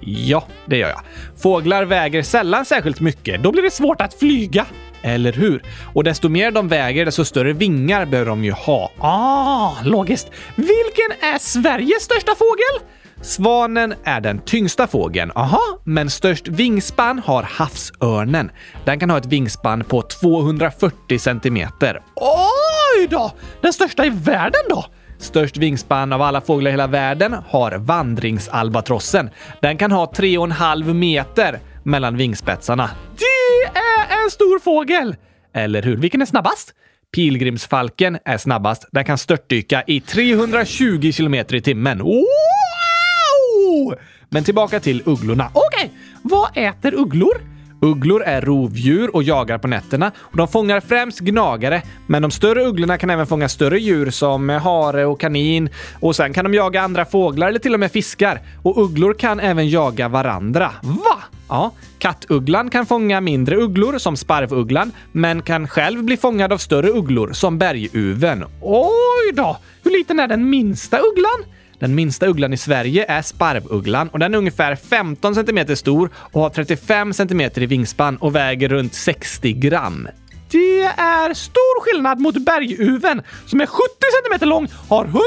Ja, 0.00 0.46
det 0.66 0.76
gör 0.76 0.88
jag. 0.88 1.00
Fåglar 1.42 1.84
väger 1.84 2.22
sällan 2.22 2.64
särskilt 2.64 3.00
mycket. 3.00 3.42
Då 3.42 3.52
blir 3.52 3.62
det 3.62 3.70
svårt 3.70 4.00
att 4.00 4.14
flyga. 4.14 4.66
Eller 5.02 5.32
hur? 5.32 5.62
Och 5.94 6.04
desto 6.04 6.28
mer 6.28 6.50
de 6.50 6.68
väger, 6.68 7.04
desto 7.04 7.24
större 7.24 7.52
vingar 7.52 8.06
behöver 8.06 8.30
de 8.30 8.44
ju 8.44 8.52
ha. 8.52 8.90
Ah, 8.98 9.72
logiskt. 9.84 10.30
Vilken 10.54 11.32
är 11.32 11.38
Sveriges 11.38 12.02
största 12.02 12.34
fågel? 12.34 12.88
Svanen 13.22 13.94
är 14.04 14.20
den 14.20 14.38
tyngsta 14.38 14.86
fågeln. 14.86 15.32
Aha, 15.34 15.78
men 15.84 16.10
störst 16.10 16.48
vingspann 16.48 17.18
har 17.18 17.42
havsörnen. 17.42 18.50
Den 18.84 18.98
kan 19.00 19.10
ha 19.10 19.18
ett 19.18 19.26
vingspann 19.26 19.84
på 19.84 20.02
240 20.02 21.18
centimeter. 21.18 22.00
Oj 22.14 23.06
då! 23.10 23.32
Den 23.60 23.72
största 23.72 24.06
i 24.06 24.10
världen 24.10 24.62
då? 24.68 24.84
Störst 25.18 25.56
vingspann 25.56 26.12
av 26.12 26.22
alla 26.22 26.40
fåglar 26.40 26.70
i 26.70 26.72
hela 26.72 26.86
världen 26.86 27.36
har 27.48 27.72
vandringsalbatrossen. 27.78 29.30
Den 29.62 29.78
kan 29.78 29.92
ha 29.92 30.12
3,5 30.16 30.94
meter 30.94 31.60
mellan 31.82 32.16
vingspetsarna. 32.16 32.90
Det 33.18 33.78
är 33.78 34.24
en 34.24 34.30
stor 34.30 34.58
fågel! 34.58 35.16
Eller 35.54 35.82
hur? 35.82 35.96
Vilken 35.96 36.22
är 36.22 36.26
snabbast? 36.26 36.74
Pilgrimsfalken 37.14 38.18
är 38.24 38.38
snabbast. 38.38 38.88
Den 38.92 39.04
kan 39.04 39.18
störtdyka 39.18 39.82
i 39.86 40.00
320 40.00 41.12
kilometer 41.12 41.54
i 41.54 41.60
timmen. 41.60 41.98
Wow! 41.98 42.24
Men 44.28 44.44
tillbaka 44.44 44.80
till 44.80 45.02
ugglorna. 45.06 45.50
Okej, 45.52 45.84
okay. 45.84 45.88
vad 46.22 46.50
äter 46.54 46.94
ugglor? 46.94 47.55
Ugglor 47.80 48.22
är 48.22 48.40
rovdjur 48.40 49.16
och 49.16 49.22
jagar 49.22 49.58
på 49.58 49.68
nätterna. 49.68 50.12
Och 50.18 50.36
de 50.36 50.48
fångar 50.48 50.80
främst 50.80 51.20
gnagare, 51.20 51.82
men 52.06 52.22
de 52.22 52.30
större 52.30 52.64
ugglorna 52.64 52.98
kan 52.98 53.10
även 53.10 53.26
fånga 53.26 53.48
större 53.48 53.80
djur 53.80 54.10
som 54.10 54.48
hare 54.48 55.06
och 55.06 55.20
kanin. 55.20 55.68
Och 56.00 56.16
sen 56.16 56.32
kan 56.32 56.44
de 56.44 56.54
jaga 56.54 56.82
andra 56.82 57.04
fåglar 57.04 57.48
eller 57.48 57.58
till 57.58 57.74
och 57.74 57.80
med 57.80 57.92
fiskar. 57.92 58.40
Och 58.62 58.78
ugglor 58.78 59.14
kan 59.14 59.40
även 59.40 59.68
jaga 59.68 60.08
varandra. 60.08 60.72
Va? 60.82 61.22
Ja, 61.48 61.72
kattugglan 61.98 62.70
kan 62.70 62.86
fånga 62.86 63.20
mindre 63.20 63.56
ugglor 63.56 63.98
som 63.98 64.16
sparvugglan, 64.16 64.92
men 65.12 65.42
kan 65.42 65.68
själv 65.68 66.04
bli 66.04 66.16
fångad 66.16 66.52
av 66.52 66.58
större 66.58 66.88
ugglor 66.88 67.32
som 67.32 67.58
berguven. 67.58 68.44
Oj 68.62 69.32
då! 69.32 69.58
Hur 69.84 69.90
liten 69.90 70.20
är 70.20 70.28
den 70.28 70.50
minsta 70.50 70.98
ugglan? 70.98 71.55
Den 71.78 71.94
minsta 71.94 72.26
ugglan 72.26 72.52
i 72.52 72.56
Sverige 72.56 73.04
är 73.08 73.22
sparvugglan 73.22 74.08
och 74.08 74.18
den 74.18 74.34
är 74.34 74.38
ungefär 74.38 74.76
15 74.76 75.34
cm 75.34 75.76
stor 75.76 76.10
och 76.16 76.40
har 76.40 76.50
35 76.50 77.12
cm 77.12 77.40
i 77.40 77.66
vingspann 77.66 78.16
och 78.16 78.34
väger 78.34 78.68
runt 78.68 78.94
60 78.94 79.52
gram. 79.52 80.08
Det 80.50 80.82
är 80.84 81.34
stor 81.34 81.80
skillnad 81.80 82.20
mot 82.20 82.44
berguven 82.44 83.22
som 83.46 83.60
är 83.60 83.66
70 83.66 83.80
cm 84.38 84.48
lång, 84.48 84.68
har 84.88 85.04
170 85.04 85.22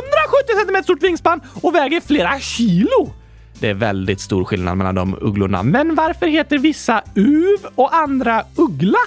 cm 0.65 0.83
stort 0.83 1.03
vingspann 1.03 1.41
och 1.61 1.75
väger 1.75 2.01
flera 2.01 2.39
kilo. 2.39 3.13
Det 3.59 3.69
är 3.69 3.73
väldigt 3.73 4.19
stor 4.19 4.45
skillnad 4.45 4.77
mellan 4.77 4.95
de 4.95 5.17
ugglorna. 5.21 5.63
Men 5.63 5.95
varför 5.95 6.27
heter 6.27 6.57
vissa 6.57 7.03
uv 7.15 7.59
och 7.75 7.95
andra 7.95 8.43
uggla? 8.55 8.99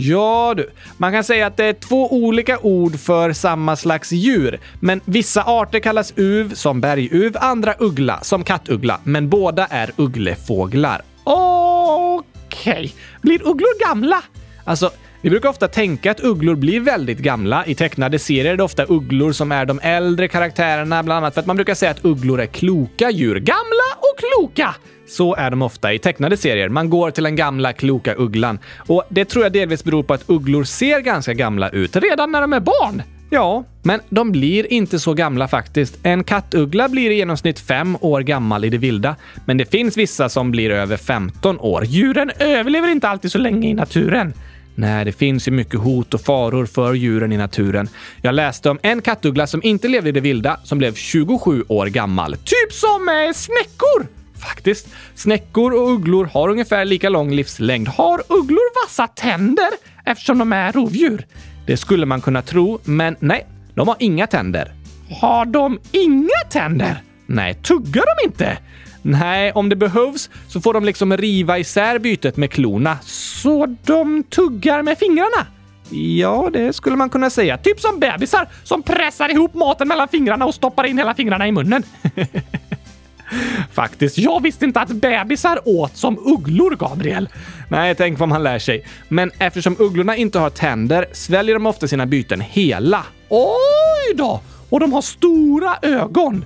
Ja 0.00 0.54
du, 0.56 0.70
man 0.96 1.12
kan 1.12 1.24
säga 1.24 1.46
att 1.46 1.56
det 1.56 1.64
är 1.64 1.72
två 1.72 2.12
olika 2.12 2.58
ord 2.58 2.98
för 2.98 3.32
samma 3.32 3.76
slags 3.76 4.12
djur. 4.12 4.60
Men 4.80 5.00
vissa 5.04 5.42
arter 5.46 5.80
kallas 5.80 6.12
uv 6.16 6.54
som 6.54 6.80
berguv, 6.80 7.36
andra 7.40 7.74
uggla 7.78 8.20
som 8.22 8.44
kattuggla. 8.44 9.00
Men 9.04 9.28
båda 9.28 9.66
är 9.66 9.90
ugglefåglar. 9.96 11.02
Okej, 11.24 12.72
okay. 12.72 12.90
blir 13.20 13.48
ugglor 13.48 13.88
gamla? 13.88 14.22
Alltså, 14.64 14.90
vi 15.22 15.30
brukar 15.30 15.48
ofta 15.48 15.68
tänka 15.68 16.10
att 16.10 16.20
ugglor 16.20 16.54
blir 16.54 16.80
väldigt 16.80 17.18
gamla. 17.18 17.66
I 17.66 17.74
tecknade 17.74 18.18
serier 18.18 18.52
är 18.52 18.56
det 18.56 18.62
ofta 18.62 18.84
ugglor 18.84 19.32
som 19.32 19.52
är 19.52 19.66
de 19.66 19.80
äldre 19.82 20.28
karaktärerna, 20.28 21.02
bland 21.02 21.18
annat 21.18 21.34
för 21.34 21.40
att 21.40 21.46
man 21.46 21.56
brukar 21.56 21.74
säga 21.74 21.90
att 21.90 22.04
ugglor 22.04 22.40
är 22.40 22.46
kloka 22.46 23.10
djur. 23.10 23.38
Gamla 23.38 23.88
och 23.98 24.18
kloka! 24.18 24.74
Så 25.08 25.34
är 25.34 25.50
de 25.50 25.62
ofta 25.62 25.92
i 25.92 25.98
tecknade 25.98 26.36
serier. 26.36 26.68
Man 26.68 26.90
går 26.90 27.10
till 27.10 27.24
den 27.24 27.36
gamla 27.36 27.72
kloka 27.72 28.14
ugglan. 28.18 28.58
Och 28.86 29.04
det 29.08 29.24
tror 29.24 29.44
jag 29.44 29.52
delvis 29.52 29.84
beror 29.84 30.02
på 30.02 30.14
att 30.14 30.30
ugglor 30.30 30.64
ser 30.64 31.00
ganska 31.00 31.34
gamla 31.34 31.68
ut 31.68 31.96
redan 31.96 32.32
när 32.32 32.40
de 32.40 32.52
är 32.52 32.60
barn. 32.60 33.02
Ja, 33.30 33.64
men 33.82 34.00
de 34.08 34.32
blir 34.32 34.72
inte 34.72 34.98
så 34.98 35.14
gamla 35.14 35.48
faktiskt. 35.48 35.98
En 36.02 36.24
kattuggla 36.24 36.88
blir 36.88 37.10
i 37.10 37.14
genomsnitt 37.14 37.60
fem 37.60 37.96
år 38.00 38.20
gammal 38.20 38.64
i 38.64 38.68
det 38.70 38.78
vilda, 38.78 39.16
men 39.44 39.56
det 39.56 39.70
finns 39.70 39.96
vissa 39.96 40.28
som 40.28 40.50
blir 40.50 40.70
över 40.70 40.96
15 40.96 41.58
år. 41.60 41.84
Djuren 41.84 42.30
överlever 42.38 42.88
inte 42.88 43.08
alltid 43.08 43.32
så 43.32 43.38
länge 43.38 43.68
i 43.68 43.74
naturen. 43.74 44.32
Nej, 44.78 45.04
det 45.04 45.12
finns 45.12 45.48
ju 45.48 45.52
mycket 45.52 45.80
hot 45.80 46.14
och 46.14 46.20
faror 46.20 46.66
för 46.66 46.94
djuren 46.94 47.32
i 47.32 47.36
naturen. 47.36 47.88
Jag 48.22 48.34
läste 48.34 48.70
om 48.70 48.78
en 48.82 49.02
kattuggla 49.02 49.46
som 49.46 49.62
inte 49.62 49.88
levde 49.88 50.08
i 50.08 50.12
det 50.12 50.20
vilda 50.20 50.60
som 50.64 50.78
blev 50.78 50.94
27 50.94 51.64
år 51.68 51.86
gammal. 51.86 52.32
Typ 52.36 52.72
som 52.72 53.08
eh, 53.08 53.32
snäckor! 53.34 54.06
Faktiskt. 54.40 54.88
Snäckor 55.14 55.72
och 55.72 55.90
ugglor 55.90 56.24
har 56.32 56.48
ungefär 56.48 56.84
lika 56.84 57.08
lång 57.08 57.30
livslängd. 57.30 57.88
Har 57.88 58.22
ugglor 58.28 58.84
vassa 58.86 59.06
tänder 59.06 59.68
eftersom 60.04 60.38
de 60.38 60.52
är 60.52 60.72
rovdjur? 60.72 61.26
Det 61.66 61.76
skulle 61.76 62.06
man 62.06 62.20
kunna 62.20 62.42
tro, 62.42 62.78
men 62.84 63.16
nej, 63.20 63.46
de 63.74 63.88
har 63.88 63.96
inga 63.98 64.26
tänder. 64.26 64.72
Har 65.20 65.44
de 65.44 65.78
inga 65.92 66.40
tänder? 66.50 67.02
Nej, 67.26 67.54
tuggar 67.54 68.04
de 68.06 68.26
inte? 68.28 68.58
Nej, 69.02 69.52
om 69.52 69.68
det 69.68 69.76
behövs 69.76 70.30
så 70.48 70.60
får 70.60 70.74
de 70.74 70.84
liksom 70.84 71.16
riva 71.16 71.58
isär 71.58 71.98
bytet 71.98 72.36
med 72.36 72.50
klorna. 72.50 72.98
Så 73.02 73.76
de 73.84 74.22
tuggar 74.22 74.82
med 74.82 74.98
fingrarna? 74.98 75.46
Ja, 75.90 76.50
det 76.52 76.72
skulle 76.72 76.96
man 76.96 77.10
kunna 77.10 77.30
säga. 77.30 77.58
Typ 77.58 77.80
som 77.80 78.00
bebisar 78.00 78.48
som 78.64 78.82
pressar 78.82 79.28
ihop 79.28 79.54
maten 79.54 79.88
mellan 79.88 80.08
fingrarna 80.08 80.46
och 80.46 80.54
stoppar 80.54 80.86
in 80.86 80.98
hela 80.98 81.14
fingrarna 81.14 81.48
i 81.48 81.52
munnen. 81.52 81.82
Faktiskt, 83.72 84.18
jag 84.18 84.42
visste 84.42 84.64
inte 84.64 84.80
att 84.80 84.88
bebisar 84.88 85.60
åt 85.64 85.96
som 85.96 86.18
ugglor, 86.18 86.76
Gabriel. 86.76 87.28
Nej, 87.68 87.94
tänk 87.94 88.18
vad 88.18 88.28
man 88.28 88.42
lär 88.42 88.58
sig. 88.58 88.86
Men 89.08 89.30
eftersom 89.38 89.76
ugglorna 89.78 90.16
inte 90.16 90.38
har 90.38 90.50
tänder 90.50 91.06
sväljer 91.12 91.54
de 91.54 91.66
ofta 91.66 91.88
sina 91.88 92.06
byten 92.06 92.40
hela. 92.40 93.04
Oj 93.28 94.14
då! 94.14 94.40
Och 94.70 94.80
de 94.80 94.92
har 94.92 95.02
stora 95.02 95.76
ögon. 95.82 96.44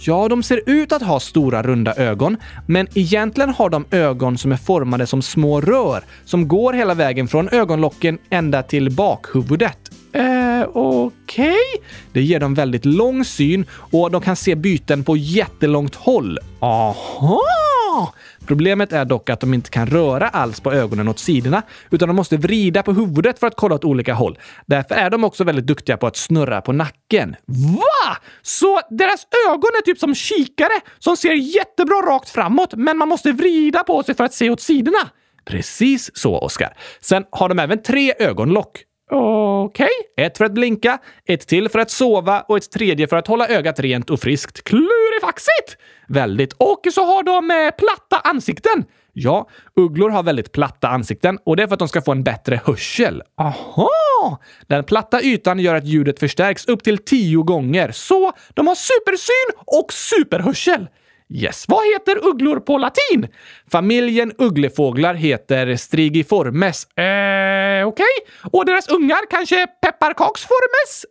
Ja, 0.00 0.28
de 0.28 0.42
ser 0.42 0.60
ut 0.66 0.92
att 0.92 1.02
ha 1.02 1.20
stora 1.20 1.62
runda 1.62 1.94
ögon, 1.94 2.36
men 2.66 2.88
egentligen 2.94 3.50
har 3.50 3.70
de 3.70 3.84
ögon 3.90 4.38
som 4.38 4.52
är 4.52 4.56
formade 4.56 5.06
som 5.06 5.22
små 5.22 5.60
rör 5.60 6.02
som 6.24 6.48
går 6.48 6.72
hela 6.72 6.94
vägen 6.94 7.28
från 7.28 7.48
ögonlocken 7.48 8.18
ända 8.30 8.62
till 8.62 8.90
bakhuvudet. 8.90 9.78
Eh, 10.12 10.68
okej? 10.74 11.10
Okay. 11.46 11.54
Det 12.12 12.22
ger 12.22 12.40
dem 12.40 12.54
väldigt 12.54 12.84
lång 12.84 13.24
syn 13.24 13.66
och 13.72 14.10
de 14.10 14.22
kan 14.22 14.36
se 14.36 14.54
byten 14.54 15.04
på 15.04 15.16
jättelångt 15.16 15.94
håll. 15.94 16.38
Aha! 16.60 17.42
Problemet 18.46 18.92
är 18.92 19.04
dock 19.04 19.30
att 19.30 19.40
de 19.40 19.54
inte 19.54 19.70
kan 19.70 19.86
röra 19.86 20.28
alls 20.28 20.60
på 20.60 20.72
ögonen 20.72 21.08
åt 21.08 21.18
sidorna, 21.18 21.62
utan 21.90 22.08
de 22.08 22.16
måste 22.16 22.36
vrida 22.36 22.82
på 22.82 22.92
huvudet 22.92 23.38
för 23.38 23.46
att 23.46 23.56
kolla 23.56 23.74
åt 23.74 23.84
olika 23.84 24.14
håll. 24.14 24.38
Därför 24.66 24.94
är 24.94 25.10
de 25.10 25.24
också 25.24 25.44
väldigt 25.44 25.66
duktiga 25.66 25.96
på 25.96 26.06
att 26.06 26.16
snurra 26.16 26.60
på 26.60 26.72
nacken. 26.72 27.36
Va? 27.46 28.16
Så 28.42 28.80
deras 28.90 29.26
ögon 29.48 29.70
är 29.78 29.82
typ 29.82 29.98
som 29.98 30.14
kikare 30.14 30.80
som 30.98 31.16
ser 31.16 31.32
jättebra 31.32 31.96
rakt 31.96 32.30
framåt, 32.30 32.74
men 32.74 32.98
man 32.98 33.08
måste 33.08 33.32
vrida 33.32 33.82
på 33.84 34.02
sig 34.02 34.14
för 34.14 34.24
att 34.24 34.34
se 34.34 34.50
åt 34.50 34.60
sidorna? 34.60 35.10
Precis 35.44 36.10
så, 36.14 36.38
Oskar. 36.38 36.76
Sen 37.00 37.24
har 37.30 37.48
de 37.48 37.58
även 37.58 37.82
tre 37.82 38.14
ögonlock. 38.18 38.82
Okej. 39.16 39.84
Okay. 39.84 40.26
Ett 40.26 40.38
för 40.38 40.44
att 40.44 40.52
blinka, 40.52 40.98
ett 41.26 41.46
till 41.46 41.68
för 41.68 41.78
att 41.78 41.90
sova 41.90 42.40
och 42.40 42.56
ett 42.56 42.70
tredje 42.70 43.08
för 43.08 43.16
att 43.16 43.26
hålla 43.26 43.48
ögat 43.48 43.80
rent 43.80 44.10
och 44.10 44.20
friskt. 44.20 44.64
Klurifaxigt! 44.64 45.76
Väldigt. 46.08 46.52
Och 46.52 46.80
så 46.92 47.04
har 47.04 47.22
de 47.22 47.50
eh, 47.50 47.70
platta 47.78 48.28
ansikten. 48.28 48.84
Ja, 49.12 49.48
ugglor 49.76 50.10
har 50.10 50.22
väldigt 50.22 50.52
platta 50.52 50.88
ansikten 50.88 51.38
och 51.44 51.56
det 51.56 51.62
är 51.62 51.66
för 51.66 51.74
att 51.74 51.78
de 51.78 51.88
ska 51.88 52.02
få 52.02 52.12
en 52.12 52.22
bättre 52.22 52.60
hörsel. 52.64 53.22
Aha! 53.38 54.40
Den 54.66 54.84
platta 54.84 55.22
ytan 55.22 55.58
gör 55.58 55.74
att 55.74 55.84
ljudet 55.84 56.18
förstärks 56.18 56.66
upp 56.66 56.82
till 56.82 56.98
tio 56.98 57.42
gånger, 57.42 57.92
så 57.92 58.32
de 58.54 58.66
har 58.66 58.74
supersyn 58.74 59.62
och 59.66 59.92
superhörsel. 59.92 60.86
Yes, 61.36 61.64
vad 61.68 61.92
heter 61.92 62.28
ugglor 62.28 62.60
på 62.60 62.78
latin? 62.78 63.28
Familjen 63.70 64.32
ugglefåglar 64.38 65.14
heter 65.14 65.76
Strigiformes. 65.76 66.84
Eh, 66.84 67.86
okej. 67.86 67.86
Okay. 67.86 68.50
Och 68.52 68.66
deras 68.66 68.88
ungar 68.88 69.30
kanske 69.30 69.66
pepparkaksformes? 69.66 71.06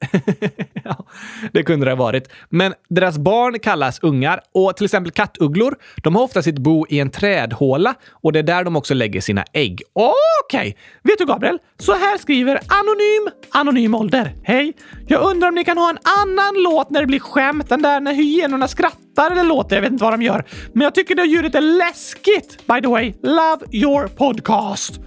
ja, 0.83 1.05
det 1.53 1.63
kunde 1.63 1.85
det 1.85 1.91
ha 1.91 1.95
varit. 1.95 2.29
Men 2.49 2.73
deras 2.89 3.17
barn 3.17 3.59
kallas 3.59 3.99
ungar 3.99 4.41
och 4.53 4.77
till 4.77 4.85
exempel 4.85 5.11
kattugglor, 5.11 5.75
de 6.03 6.15
har 6.15 6.23
ofta 6.23 6.41
sitt 6.41 6.59
bo 6.59 6.85
i 6.89 6.99
en 6.99 7.09
trädhåla 7.09 7.95
och 8.11 8.31
det 8.31 8.39
är 8.39 8.43
där 8.43 8.63
de 8.63 8.75
också 8.75 8.93
lägger 8.93 9.21
sina 9.21 9.43
ägg. 9.53 9.81
Okej! 9.93 10.59
Okay. 10.59 10.73
Vet 11.03 11.17
du 11.17 11.25
Gabriel? 11.25 11.59
Så 11.79 11.93
här 11.93 12.17
skriver 12.17 12.59
Anonym 12.67 13.29
Anonym 13.51 13.95
ålder. 13.95 14.35
Hej! 14.43 14.73
Jag 15.07 15.21
undrar 15.21 15.49
om 15.49 15.55
ni 15.55 15.63
kan 15.63 15.77
ha 15.77 15.89
en 15.89 15.99
annan 16.21 16.63
låt 16.63 16.89
när 16.89 17.01
det 17.01 17.07
blir 17.07 17.19
skämt, 17.19 17.69
den 17.69 17.81
där 17.81 17.99
när 17.99 18.13
hyenorna 18.13 18.67
skrattar 18.67 19.02
eller 19.21 19.43
låter. 19.43 19.75
Jag 19.75 19.81
vet 19.81 19.91
inte 19.91 20.03
vad 20.03 20.13
de 20.13 20.21
gör. 20.21 20.43
Men 20.73 20.83
jag 20.83 20.95
tycker 20.95 21.15
det 21.15 21.25
ljudet 21.25 21.55
är 21.55 21.61
läskigt. 21.61 22.67
By 22.67 22.81
the 22.81 22.87
way, 22.87 23.13
love 23.23 23.65
your 23.71 24.07
podcast. 24.07 24.99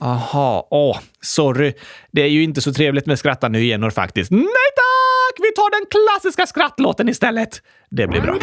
Aha, 0.00 0.68
åh, 0.70 0.90
oh, 0.90 0.98
sorry. 1.20 1.72
Det 2.12 2.22
är 2.22 2.28
ju 2.28 2.42
inte 2.42 2.60
så 2.60 2.72
trevligt 2.72 3.06
med 3.06 3.18
skrattande 3.18 3.58
hyenor 3.58 3.90
faktiskt. 3.90 4.30
Nej 4.30 4.70
tack! 4.76 5.38
Vi 5.38 5.52
tar 5.52 5.70
den 5.70 5.86
klassiska 5.90 6.46
skrattlåten 6.46 7.08
istället. 7.08 7.62
Det 7.90 8.06
blir 8.06 8.20
bra. 8.20 8.38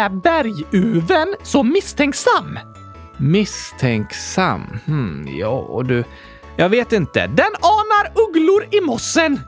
Är 0.00 0.08
berguven 0.08 1.34
så 1.42 1.62
misstänksam? 1.62 2.58
Misstänksam? 3.16 4.78
Hmm, 4.86 5.28
ja 5.38 5.82
du. 5.84 6.04
Jag 6.56 6.68
vet 6.68 6.92
inte. 6.92 7.26
Den 7.26 7.52
anar 7.60 8.28
ugglor 8.28 8.66
i 8.70 8.80
mossen! 8.80 9.40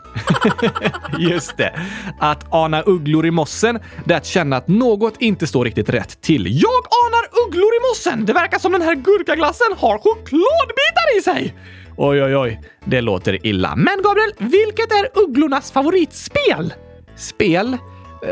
Just 1.18 1.56
det. 1.56 1.80
Att 2.20 2.46
ana 2.50 2.82
ugglor 2.82 3.26
i 3.26 3.30
mossen, 3.30 3.78
det 4.04 4.14
är 4.14 4.18
att 4.18 4.26
känna 4.26 4.56
att 4.56 4.68
något 4.68 5.14
inte 5.18 5.46
står 5.46 5.64
riktigt 5.64 5.88
rätt 5.88 6.20
till. 6.20 6.46
Jag 6.62 6.82
anar 7.04 7.46
ugglor 7.46 7.70
i 7.74 7.80
mossen! 7.90 8.26
Det 8.26 8.32
verkar 8.32 8.58
som 8.58 8.72
den 8.72 8.82
här 8.82 8.94
gurkaglassen 8.94 9.76
har 9.76 9.98
chokladbitar 9.98 11.18
i 11.18 11.22
sig! 11.22 11.54
Oj, 11.96 12.22
oj, 12.22 12.36
oj. 12.36 12.60
Det 12.84 13.00
låter 13.00 13.46
illa. 13.46 13.76
Men 13.76 14.02
Gabriel, 14.02 14.32
vilket 14.38 14.92
är 14.92 15.08
ugglornas 15.24 15.72
favoritspel? 15.72 16.74
Spel? 17.16 17.76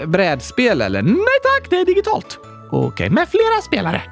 Brädspel 0.07 0.81
eller? 0.81 1.03
Nej 1.03 1.39
tack, 1.43 1.71
det 1.71 1.77
är 1.81 1.85
digitalt. 1.85 2.39
Okej, 2.71 2.87
okay, 2.89 3.11
med 3.11 3.29
flera 3.29 3.63
spelare. 3.63 4.03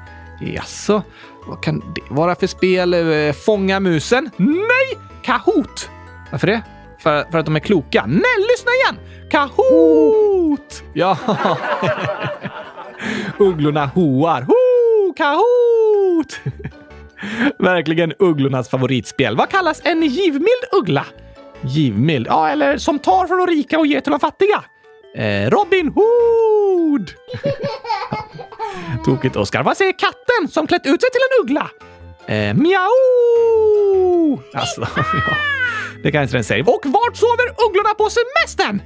Jaså, 0.41 1.03
vad 1.47 1.63
kan 1.63 1.79
det 1.79 2.01
vara 2.09 2.35
för 2.35 2.47
spel? 2.47 2.93
Eh, 2.93 3.33
Fånga 3.33 3.79
musen? 3.79 4.29
Nej! 4.37 4.97
Kahoot! 5.21 5.89
Varför 6.31 6.47
det? 6.47 6.61
För, 6.99 7.31
för 7.31 7.37
att 7.37 7.45
de 7.45 7.55
är 7.55 7.59
kloka? 7.59 8.05
Nej, 8.07 8.47
lyssna 8.51 8.71
igen! 8.71 9.29
Kahoot! 9.31 10.83
Ja. 10.93 11.17
Ugglorna 13.37 13.85
hoar. 13.85 14.41
Ho! 14.41 15.13
Kahoot! 15.13 16.39
Verkligen 17.59 18.13
ugglornas 18.19 18.69
favoritspel. 18.69 19.35
Vad 19.35 19.49
kallas 19.49 19.81
en 19.83 20.01
givmild 20.03 20.65
uggla? 20.71 21.05
Givmild? 21.61 22.27
Ja, 22.27 22.49
eller 22.49 22.77
som 22.77 22.99
tar 22.99 23.27
från 23.27 23.37
de 23.37 23.47
rika 23.47 23.79
och 23.79 23.87
ger 23.87 24.01
till 24.01 24.11
de 24.11 24.19
fattiga. 24.19 24.63
Eh, 25.15 25.49
Robin 25.49 25.87
Hood! 25.87 27.11
Tokigt, 29.05 29.35
Oskar. 29.35 29.63
Vad 29.63 29.77
säger 29.77 29.91
katten 29.99 30.47
som 30.51 30.67
klätt 30.67 30.85
ut 30.85 31.01
sig 31.01 31.09
till 31.11 31.21
en 31.21 31.43
uggla? 31.43 31.69
Eh, 32.27 32.53
miau! 32.53 34.39
Alltså, 34.53 34.81
ja. 34.95 35.35
Det 36.03 36.11
kanske 36.11 36.37
den 36.37 36.43
säger. 36.43 36.69
Och 36.69 36.81
vart 36.85 37.17
sover 37.17 37.67
ugglorna 37.67 37.93
på 37.97 38.09
semestern? 38.09 38.81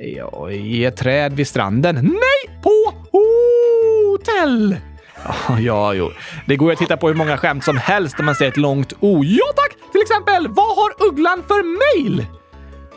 Ja, 0.00 0.50
i 0.50 0.84
ett 0.84 0.96
träd 0.96 1.32
vid 1.32 1.48
stranden. 1.48 1.94
Nej, 1.94 2.60
på 2.62 2.94
hotell! 3.12 4.76
Ja, 5.24 5.58
ja, 5.60 5.94
jo. 5.94 6.10
Det 6.46 6.56
går 6.56 6.72
att 6.72 6.78
titta 6.78 6.96
på 6.96 7.08
hur 7.08 7.14
många 7.14 7.36
skämt 7.38 7.64
som 7.64 7.76
helst 7.76 8.18
när 8.18 8.24
man 8.24 8.34
säger 8.34 8.50
ett 8.50 8.56
långt 8.56 8.92
O. 9.00 9.24
Ja 9.24 9.46
tack! 9.56 9.92
Till 9.92 10.00
exempel, 10.00 10.48
vad 10.48 10.76
har 10.76 11.08
ugglan 11.08 11.42
för 11.48 11.62
mail? 11.62 12.26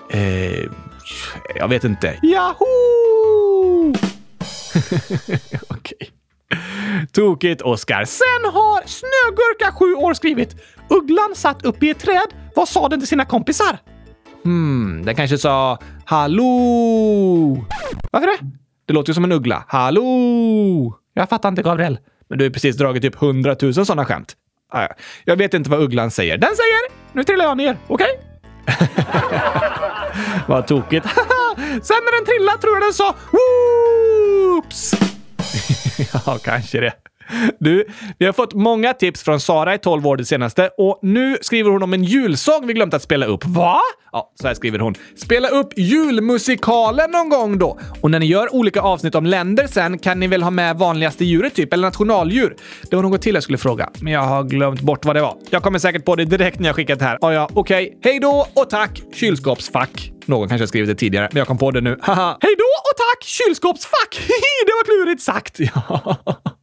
Eh, 0.10 0.72
jag 1.56 1.68
vet 1.68 1.84
inte. 1.84 2.20
Yahoo! 2.24 3.94
Okej. 5.68 6.12
Tokigt, 7.12 7.62
Oskar. 7.62 8.06
Sen 8.06 8.52
har 8.54 8.88
Snögurka, 8.88 9.72
sju 9.72 9.96
år, 9.96 10.14
skrivit 10.14 10.56
Ugglan 10.90 11.36
satt 11.36 11.66
uppe 11.66 11.86
i 11.86 11.90
ett 11.90 12.00
träd. 12.00 12.28
Vad 12.56 12.68
sa 12.68 12.90
den 12.90 13.00
till 13.00 13.08
sina 13.08 13.26
kompisar? 13.26 13.78
Hmm, 14.44 15.06
den 15.06 15.16
kanske 15.16 15.38
sa 15.38 15.80
Hallå! 16.06 17.66
Varför 18.12 18.28
det? 18.28 18.38
Det 18.86 18.94
låter 18.94 19.10
ju 19.10 19.14
som 19.14 19.24
en 19.24 19.32
uggla. 19.32 19.66
Hallå! 19.68 21.00
Jag 21.14 21.30
fattar 21.30 21.50
inte, 21.50 21.62
Gabriel. 21.62 22.00
Men 22.30 22.38
du 22.38 22.46
har 22.46 22.52
precis 22.52 22.78
dragit 22.78 23.04
typ 23.04 23.16
hundratusen 23.16 23.86
sådana 23.86 24.06
skämt. 24.06 24.36
Ah, 24.74 24.88
jag 25.26 25.36
vet 25.36 25.54
inte 25.54 25.70
vad 25.70 25.82
ugglan 25.82 26.12
säger. 26.12 26.38
Den 26.38 26.56
säger 26.56 27.14
“Nu 27.14 27.24
trillar 27.24 27.46
jag 27.46 27.58
ner, 27.58 27.78
okej?” 27.88 28.06
okay? 28.06 28.31
Vad 30.48 30.68
tokigt. 30.68 31.06
Sen 31.84 31.98
när 32.06 32.18
den 32.18 32.26
trillade 32.26 32.58
tror 32.58 32.74
jag 32.74 32.84
den 32.84 32.94
sa 32.94 33.16
“Whoops!” 33.32 34.94
Ja, 36.26 36.38
kanske 36.44 36.80
det. 36.80 36.94
Du, 37.60 37.86
vi 38.18 38.26
har 38.26 38.34
fått 38.34 38.54
många 38.54 38.94
tips 38.94 39.24
från 39.24 39.40
Sara 39.40 39.76
i 39.76 39.78
12 39.78 40.08
år 40.08 40.18
det 40.18 40.26
senaste 40.26 40.70
och 40.78 41.00
nu 41.02 41.38
skriver 41.42 41.70
hon 41.70 41.84
om 41.84 41.94
en 41.94 42.04
julsång 42.04 42.68
vi 42.68 42.74
glömt 42.74 42.94
att 42.94 43.04
spela 43.04 43.26
upp. 43.26 43.46
Va? 43.46 43.80
Ja, 44.12 44.32
så 44.42 44.48
här 44.48 44.54
skriver 44.54 44.80
hon. 44.80 44.96
Spela 45.18 45.48
upp 45.48 45.74
julmusikalen 45.78 47.12
någon 47.12 47.30
gång 47.30 47.58
då. 47.58 47.80
Och 48.02 48.12
när 48.12 48.20
ni 48.20 48.26
gör 48.26 48.56
olika 48.56 48.82
avsnitt 48.82 49.16
om 49.16 49.26
länder 49.26 49.68
sen 49.68 50.00
kan 50.00 50.20
ni 50.20 50.28
väl 50.28 50.44
ha 50.44 50.50
med 50.50 50.78
vanligaste 50.78 51.26
djuret 51.26 51.56
typ, 51.56 51.74
eller 51.74 51.88
nationaldjur? 51.88 52.56
Det 52.90 52.96
var 52.96 53.04
något 53.04 53.22
till 53.22 53.34
jag 53.34 53.44
skulle 53.44 53.58
fråga, 53.58 53.90
men 54.02 54.14
jag 54.14 54.22
har 54.22 54.44
glömt 54.44 54.82
bort 54.82 55.06
vad 55.06 55.16
det 55.16 55.22
var. 55.22 55.38
Jag 55.50 55.64
kommer 55.64 55.80
säkert 55.80 56.06
på 56.06 56.16
det 56.16 56.26
direkt 56.26 56.60
när 56.60 56.70
jag 56.70 56.76
skickat 56.76 57.00
det 57.00 57.06
här. 57.06 57.18
Ja, 57.22 57.34
ja, 57.34 57.50
okej. 57.54 57.88
Okay. 57.88 58.12
Hej 58.12 58.20
då 58.20 58.48
och 58.54 58.70
tack 58.70 59.02
kylskåpsfack. 59.14 60.12
Någon 60.26 60.50
kanske 60.50 60.64
har 60.64 60.68
skrivit 60.68 60.90
det 60.90 60.96
tidigare, 60.96 61.30
men 61.32 61.38
jag 61.38 61.48
kom 61.48 61.58
på 61.58 61.72
det 61.72 61.82
nu. 61.82 62.00
Haha. 62.02 62.38
Hej 62.42 62.56
då 62.58 62.64
och 62.64 62.98
tack 62.98 63.24
kylskåpsfack! 63.24 64.22
det 64.66 64.72
var 64.72 64.84
klurigt 64.86 65.22
sagt! 65.22 65.60
Ja. 65.74 66.18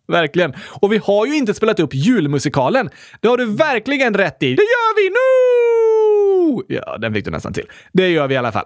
Verkligen. 0.09 0.55
Och 0.81 0.93
vi 0.93 0.99
har 0.99 1.27
ju 1.27 1.37
inte 1.37 1.55
spelat 1.55 1.81
upp 1.81 1.95
julmusikalen. 1.95 2.91
Det 3.21 3.29
har 3.29 3.37
du 3.37 3.47
verkligen 3.47 4.15
rätt 4.15 4.43
i. 4.43 4.55
Det 4.55 4.63
gör 4.63 4.97
vi 4.97 5.11
nu! 5.11 6.65
Ja, 6.69 6.99
den 6.99 7.15
fick 7.15 7.25
du 7.25 7.31
nästan 7.31 7.53
till. 7.53 7.67
Det 7.93 8.09
gör 8.09 8.29
vi 8.29 8.35
i 8.35 8.37
alla 8.37 8.53
fall. 8.53 8.65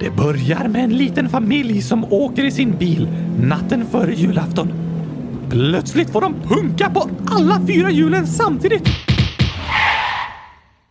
Det 0.00 0.10
börjar 0.10 0.68
med 0.68 0.84
en 0.84 0.96
liten 0.96 1.28
familj 1.28 1.82
som 1.82 2.12
åker 2.12 2.44
i 2.44 2.50
sin 2.50 2.76
bil 2.78 3.08
natten 3.42 3.86
före 3.86 4.14
julafton. 4.14 4.72
Plötsligt 5.50 6.10
får 6.10 6.20
de 6.20 6.34
punka 6.42 6.90
på 6.90 7.10
alla 7.30 7.60
fyra 7.66 7.90
hjulen 7.90 8.26
samtidigt. 8.26 8.88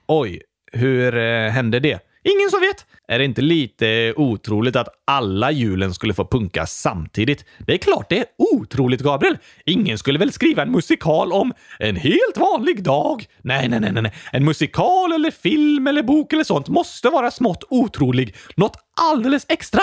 Oj, 0.08 0.42
hur 0.72 1.18
eh, 1.18 1.52
hände 1.52 1.80
det? 1.80 2.09
Ingen 2.36 2.50
som 2.50 2.62
vet. 2.62 2.86
Är 3.08 3.20
det 3.20 3.26
inte 3.26 3.42
lite 3.42 4.14
otroligt 4.18 4.76
att 4.76 4.88
alla 5.08 5.52
hjulen 5.52 5.94
skulle 5.94 6.14
få 6.14 6.26
punka 6.26 6.66
samtidigt? 6.66 7.46
Det 7.60 7.74
är 7.74 7.78
klart 7.78 8.10
det 8.10 8.20
är 8.20 8.26
otroligt, 8.38 9.02
Gabriel. 9.02 9.38
Ingen 9.66 9.98
skulle 9.98 10.20
väl 10.20 10.32
skriva 10.32 10.62
en 10.62 10.72
musikal 10.72 11.32
om 11.32 11.54
en 11.80 11.96
helt 11.96 12.38
vanlig 12.38 12.84
dag? 12.84 13.26
Nej, 13.42 13.68
nej, 13.70 13.80
nej, 13.80 13.92
nej. 13.92 14.14
En 14.32 14.46
musikal 14.46 15.14
eller 15.14 15.32
film 15.32 15.88
eller 15.88 16.04
bok 16.04 16.34
eller 16.34 16.44
sånt 16.44 16.68
måste 16.68 17.10
vara 17.10 17.32
smått 17.32 17.64
otrolig. 17.70 18.36
Något 18.56 18.78
alldeles 19.02 19.46
extra. 19.50 19.82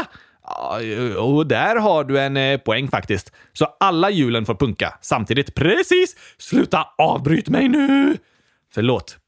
Och 1.19 1.47
där 1.47 1.77
har 1.77 2.05
du 2.05 2.21
en 2.21 2.37
eh, 2.37 2.59
poäng 2.59 2.89
faktiskt. 2.89 3.33
Så 3.53 3.67
alla 3.81 4.11
hjulen 4.11 4.47
får 4.47 4.55
punka 4.55 4.99
samtidigt. 5.01 5.55
Precis! 5.55 6.17
Sluta 6.39 6.87
avbryt 6.99 7.49
mig 7.49 7.69
nu! 7.69 8.17
Förlåt. 8.75 9.19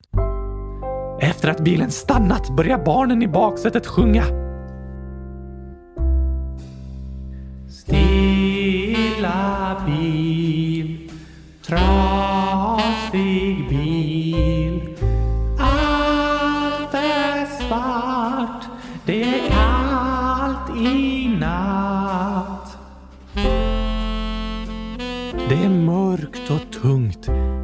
Efter 1.20 1.48
att 1.48 1.60
bilen 1.60 1.90
stannat 1.90 2.56
börjar 2.56 2.84
barnen 2.84 3.22
i 3.22 3.28
baksätet 3.28 3.86
sjunga. 3.86 4.24
Stilla 7.68 9.36
bil, 9.86 11.10
trasig 11.66 13.68
bil. 13.68 14.77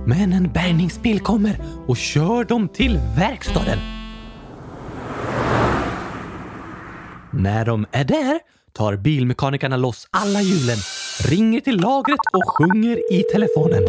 Men 0.06 0.32
en 0.32 0.52
bärgningsbil 0.52 1.20
kommer 1.20 1.56
och 1.86 1.96
kör 1.96 2.44
dem 2.44 2.68
till 2.68 3.00
verkstaden. 3.16 3.78
När 7.32 7.64
de 7.64 7.86
är 7.92 8.04
där 8.04 8.40
tar 8.72 8.96
bilmekanikerna 8.96 9.76
loss 9.76 10.08
alla 10.10 10.42
hjulen, 10.42 10.78
ringer 11.28 11.60
till 11.60 11.80
lagret 11.80 12.20
och 12.32 12.48
sjunger 12.48 13.12
i 13.12 13.22
telefonen. 13.32 13.82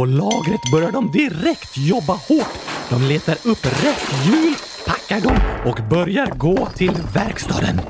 På 0.00 0.04
lagret 0.06 0.70
börjar 0.72 0.92
de 0.92 1.10
direkt 1.10 1.76
jobba 1.76 2.12
hårt. 2.12 2.58
De 2.88 3.02
letar 3.02 3.34
upp 3.34 3.66
rätt 3.66 4.26
hjul, 4.26 4.54
packar 4.86 5.20
dem 5.20 5.36
och 5.66 5.88
börjar 5.90 6.26
gå 6.26 6.66
till 6.66 6.92
verkstaden. 7.14 7.80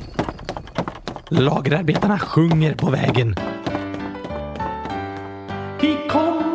Lagerarbetarna 1.29 2.18
sjunger 2.18 2.75
på 2.75 2.90
vägen. 2.90 3.37
Vi 5.81 5.96
kommer 6.11 6.50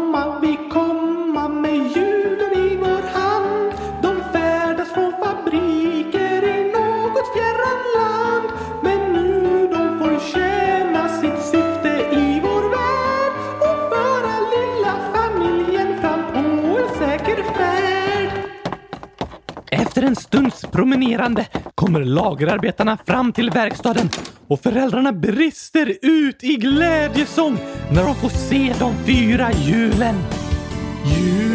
stunds 21.13 21.41
kommer 21.75 22.03
lagerarbetarna 22.03 22.97
fram 23.05 23.33
till 23.33 23.49
verkstaden 23.49 24.09
och 24.47 24.59
föräldrarna 24.59 25.13
brister 25.13 25.97
ut 26.01 26.43
i 26.43 26.55
glädjesång 26.55 27.57
när 27.91 28.03
de 28.03 28.15
får 28.15 28.29
se 28.29 28.73
de 28.79 28.93
fyra 29.05 29.51
hjulen. 29.51 30.15
Hjul 31.05 31.54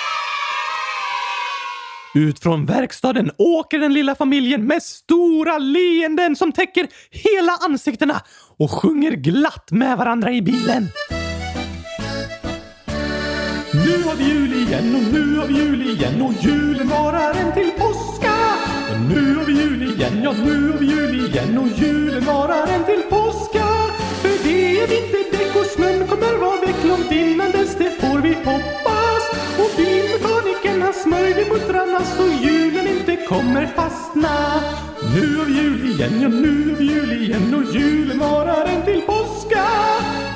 Ut 2.13 2.39
från 2.39 2.65
verkstaden 2.65 3.31
åker 3.37 3.79
den 3.79 3.93
lilla 3.93 4.15
familjen 4.15 4.67
med 4.67 4.83
stora 4.83 5.57
leenden 5.57 6.35
som 6.35 6.51
täcker 6.51 6.87
hela 7.11 7.51
ansiktena 7.51 8.21
och 8.59 8.71
sjunger 8.71 9.11
glatt 9.11 9.71
med 9.71 9.97
varandra 9.97 10.31
i 10.31 10.41
bilen. 10.41 10.87
Nu 13.85 14.03
har 14.03 14.15
vi 14.15 14.23
jul 14.23 14.53
igen 14.53 14.95
och 14.95 15.13
nu 15.13 15.37
har 15.37 15.47
vi 15.47 15.53
jul 15.53 15.89
igen 15.89 16.21
och 16.21 16.33
julen 16.43 16.87
varar 16.87 17.33
en 17.33 17.53
till 17.53 17.71
påska. 17.71 18.33
Och 18.91 19.01
nu 19.09 19.35
har 19.35 19.45
vi 19.45 19.53
jul 19.53 19.83
igen, 19.83 20.21
ja 20.23 20.31
nu 20.31 20.71
har 20.71 20.79
vi 20.79 20.85
jul 20.85 21.25
igen 21.25 21.57
och 21.57 21.67
julen 21.67 22.25
varar 22.25 22.67
en 22.67 22.83
till 22.85 23.01
påska. 23.09 23.65
För 24.21 24.47
det 24.47 24.79
är 24.79 24.87
vinterdäck 24.87 25.55
och 25.55 25.65
snön 25.65 26.07
kommer 26.07 26.37
vara 26.37 26.61
väck 26.61 26.83
långt 26.83 27.11
innan 27.11 27.51
dess, 27.51 27.75
det 27.77 27.91
får 28.01 28.19
vi 28.21 28.33
hoppas. 28.33 28.80
Kommer 33.51 33.67
fastna. 33.67 34.61
Nu 35.15 35.37
har 35.37 35.45
jul 35.45 35.91
igen, 35.91 36.21
ja 36.21 36.27
nu 36.27 36.75
har 36.75 36.81
jul 36.81 37.11
igen 37.11 37.53
och 37.53 37.75
julen 37.75 38.19
varar 38.19 38.65
en 38.65 38.85
till 38.85 39.01
påska. 39.01 39.65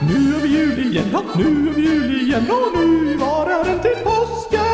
Nu 0.10 0.34
har 0.34 0.40
vi 0.42 0.48
jul 0.48 0.80
igen, 0.80 1.06
ja 1.12 1.22
nu 1.36 1.66
har 1.66 1.74
vi 1.74 1.82
jul 1.82 2.22
igen 2.22 2.52
och 2.52 2.80
nu 2.80 3.18
varar 3.18 3.66
en 3.66 3.80
till 3.80 4.04
påska. 4.04 4.66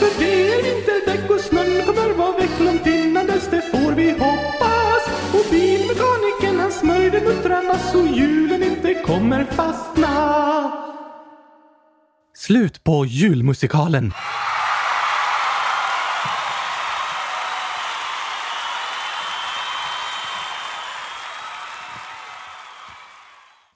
För 0.00 0.18
det 0.18 0.52
är 0.52 0.62
vinterdäck 0.62 1.30
och 1.30 1.40
snön 1.40 1.86
kommer 1.86 2.14
vara 2.14 2.38
väck 2.38 2.60
långt 2.60 2.86
innan 2.86 3.26
dess, 3.26 3.50
det 3.50 3.62
får 3.62 3.92
vi 3.92 4.10
hoppas. 4.10 5.02
Och 5.34 5.46
bilmekanikern 5.50 6.60
han 6.60 6.72
smörjde 6.72 7.20
muttrarna 7.20 7.78
så 7.78 8.06
julen 8.06 8.62
inte 8.62 8.94
kommer 8.94 9.44
fastna. 9.44 10.12
Slut 12.34 12.84
på 12.84 13.06
julmusikalen. 13.06 14.12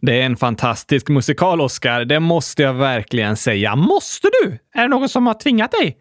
Det 0.03 0.21
är 0.21 0.27
en 0.27 0.37
fantastisk 0.37 1.09
musikal, 1.09 1.61
Oscar. 1.61 2.05
Det 2.05 2.21
måste 2.21 2.63
jag 2.63 2.75
verkligen 2.75 3.37
säga. 3.37 3.77
Måste 3.77 4.29
du? 4.43 4.59
Är 4.75 4.83
det 4.83 4.89
någon 4.89 5.09
som 5.09 5.27
har 5.27 5.35
tvingat 5.35 5.71
dig? 5.71 5.97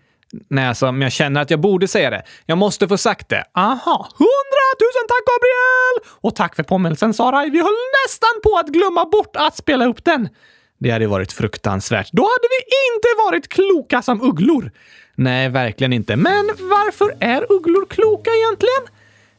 Nej, 0.49 0.67
alltså, 0.67 0.91
men 0.91 1.01
jag 1.01 1.11
känner 1.11 1.41
att 1.41 1.49
jag 1.49 1.59
borde 1.59 1.87
säga 1.87 2.09
det. 2.09 2.23
Jag 2.45 2.57
måste 2.57 2.87
få 2.87 2.97
sagt 2.97 3.29
det. 3.29 3.43
Aha. 3.53 4.09
Hundratusen 4.17 5.05
tack, 5.07 5.25
Gabriel! 5.25 6.17
Och 6.21 6.35
tack 6.35 6.55
för 6.55 6.63
påminnelsen, 6.63 7.13
Sara. 7.13 7.45
Vi 7.45 7.57
höll 7.61 7.75
nästan 8.05 8.41
på 8.43 8.57
att 8.57 8.67
glömma 8.67 9.05
bort 9.05 9.35
att 9.35 9.57
spela 9.57 9.85
upp 9.85 10.03
den. 10.03 10.29
Det 10.79 10.91
hade 10.91 11.07
varit 11.07 11.33
fruktansvärt. 11.33 12.09
Då 12.11 12.23
hade 12.23 12.47
vi 12.49 12.65
inte 12.95 13.07
varit 13.25 13.47
kloka 13.47 14.01
som 14.01 14.21
ugglor. 14.21 14.71
Nej, 15.15 15.49
verkligen 15.49 15.93
inte. 15.93 16.15
Men 16.15 16.45
varför 16.59 17.15
är 17.19 17.51
ugglor 17.51 17.85
kloka 17.85 18.31
egentligen? 18.31 18.95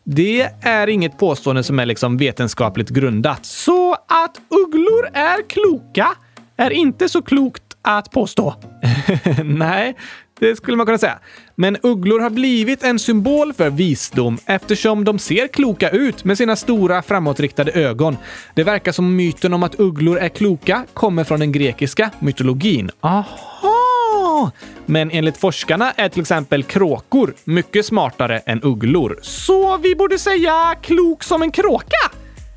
Det 0.09 0.51
är 0.61 0.87
inget 0.87 1.19
påstående 1.19 1.63
som 1.63 1.79
är 1.79 1.87
liksom 1.87 2.17
vetenskapligt 2.17 2.89
grundat. 2.89 3.47
Så 3.47 3.95
att 3.95 4.41
ugglor 4.49 5.09
är 5.13 5.49
kloka 5.49 6.09
är 6.57 6.71
inte 6.71 7.09
så 7.09 7.23
klokt 7.23 7.63
att 7.83 8.11
påstå. 8.11 8.55
Nej, 9.45 9.97
det 10.41 10.57
skulle 10.57 10.77
man 10.77 10.87
kunna 10.87 10.99
säga. 10.99 11.19
Men 11.55 11.77
ugglor 11.83 12.21
har 12.21 12.31
blivit 12.31 12.83
en 12.83 12.99
symbol 12.99 13.53
för 13.53 13.71
visdom 13.71 14.39
eftersom 14.47 15.05
de 15.05 15.19
ser 15.19 15.49
kloka 15.49 15.91
ut 15.91 16.25
med 16.25 16.39
sina 16.39 16.57
stora 16.57 17.03
framåtriktade 17.03 17.73
ögon. 17.73 18.17
Det 18.55 18.65
verkar 18.65 18.93
som 18.93 19.17
myten 19.17 19.53
om 19.53 19.63
att 19.63 19.81
ugglor 19.81 20.19
är 20.19 20.29
kloka 20.29 20.85
kommer 20.95 21.25
från 21.25 21.41
den 21.41 21.53
grekiska 21.53 22.11
mytologin. 22.21 22.91
Aha! 23.01 23.76
Men 24.87 25.11
enligt 25.11 25.37
forskarna 25.37 25.93
är 25.97 26.09
till 26.09 26.21
exempel 26.21 26.63
kråkor 26.63 27.35
mycket 27.45 27.87
smartare 27.87 28.39
än 28.39 28.63
ugglor. 28.63 29.19
Så 29.23 29.77
vi 29.77 29.95
borde 29.95 30.19
säga 30.19 30.75
klok 30.83 31.23
som 31.23 31.43
en 31.43 31.53
kråka? 31.53 32.11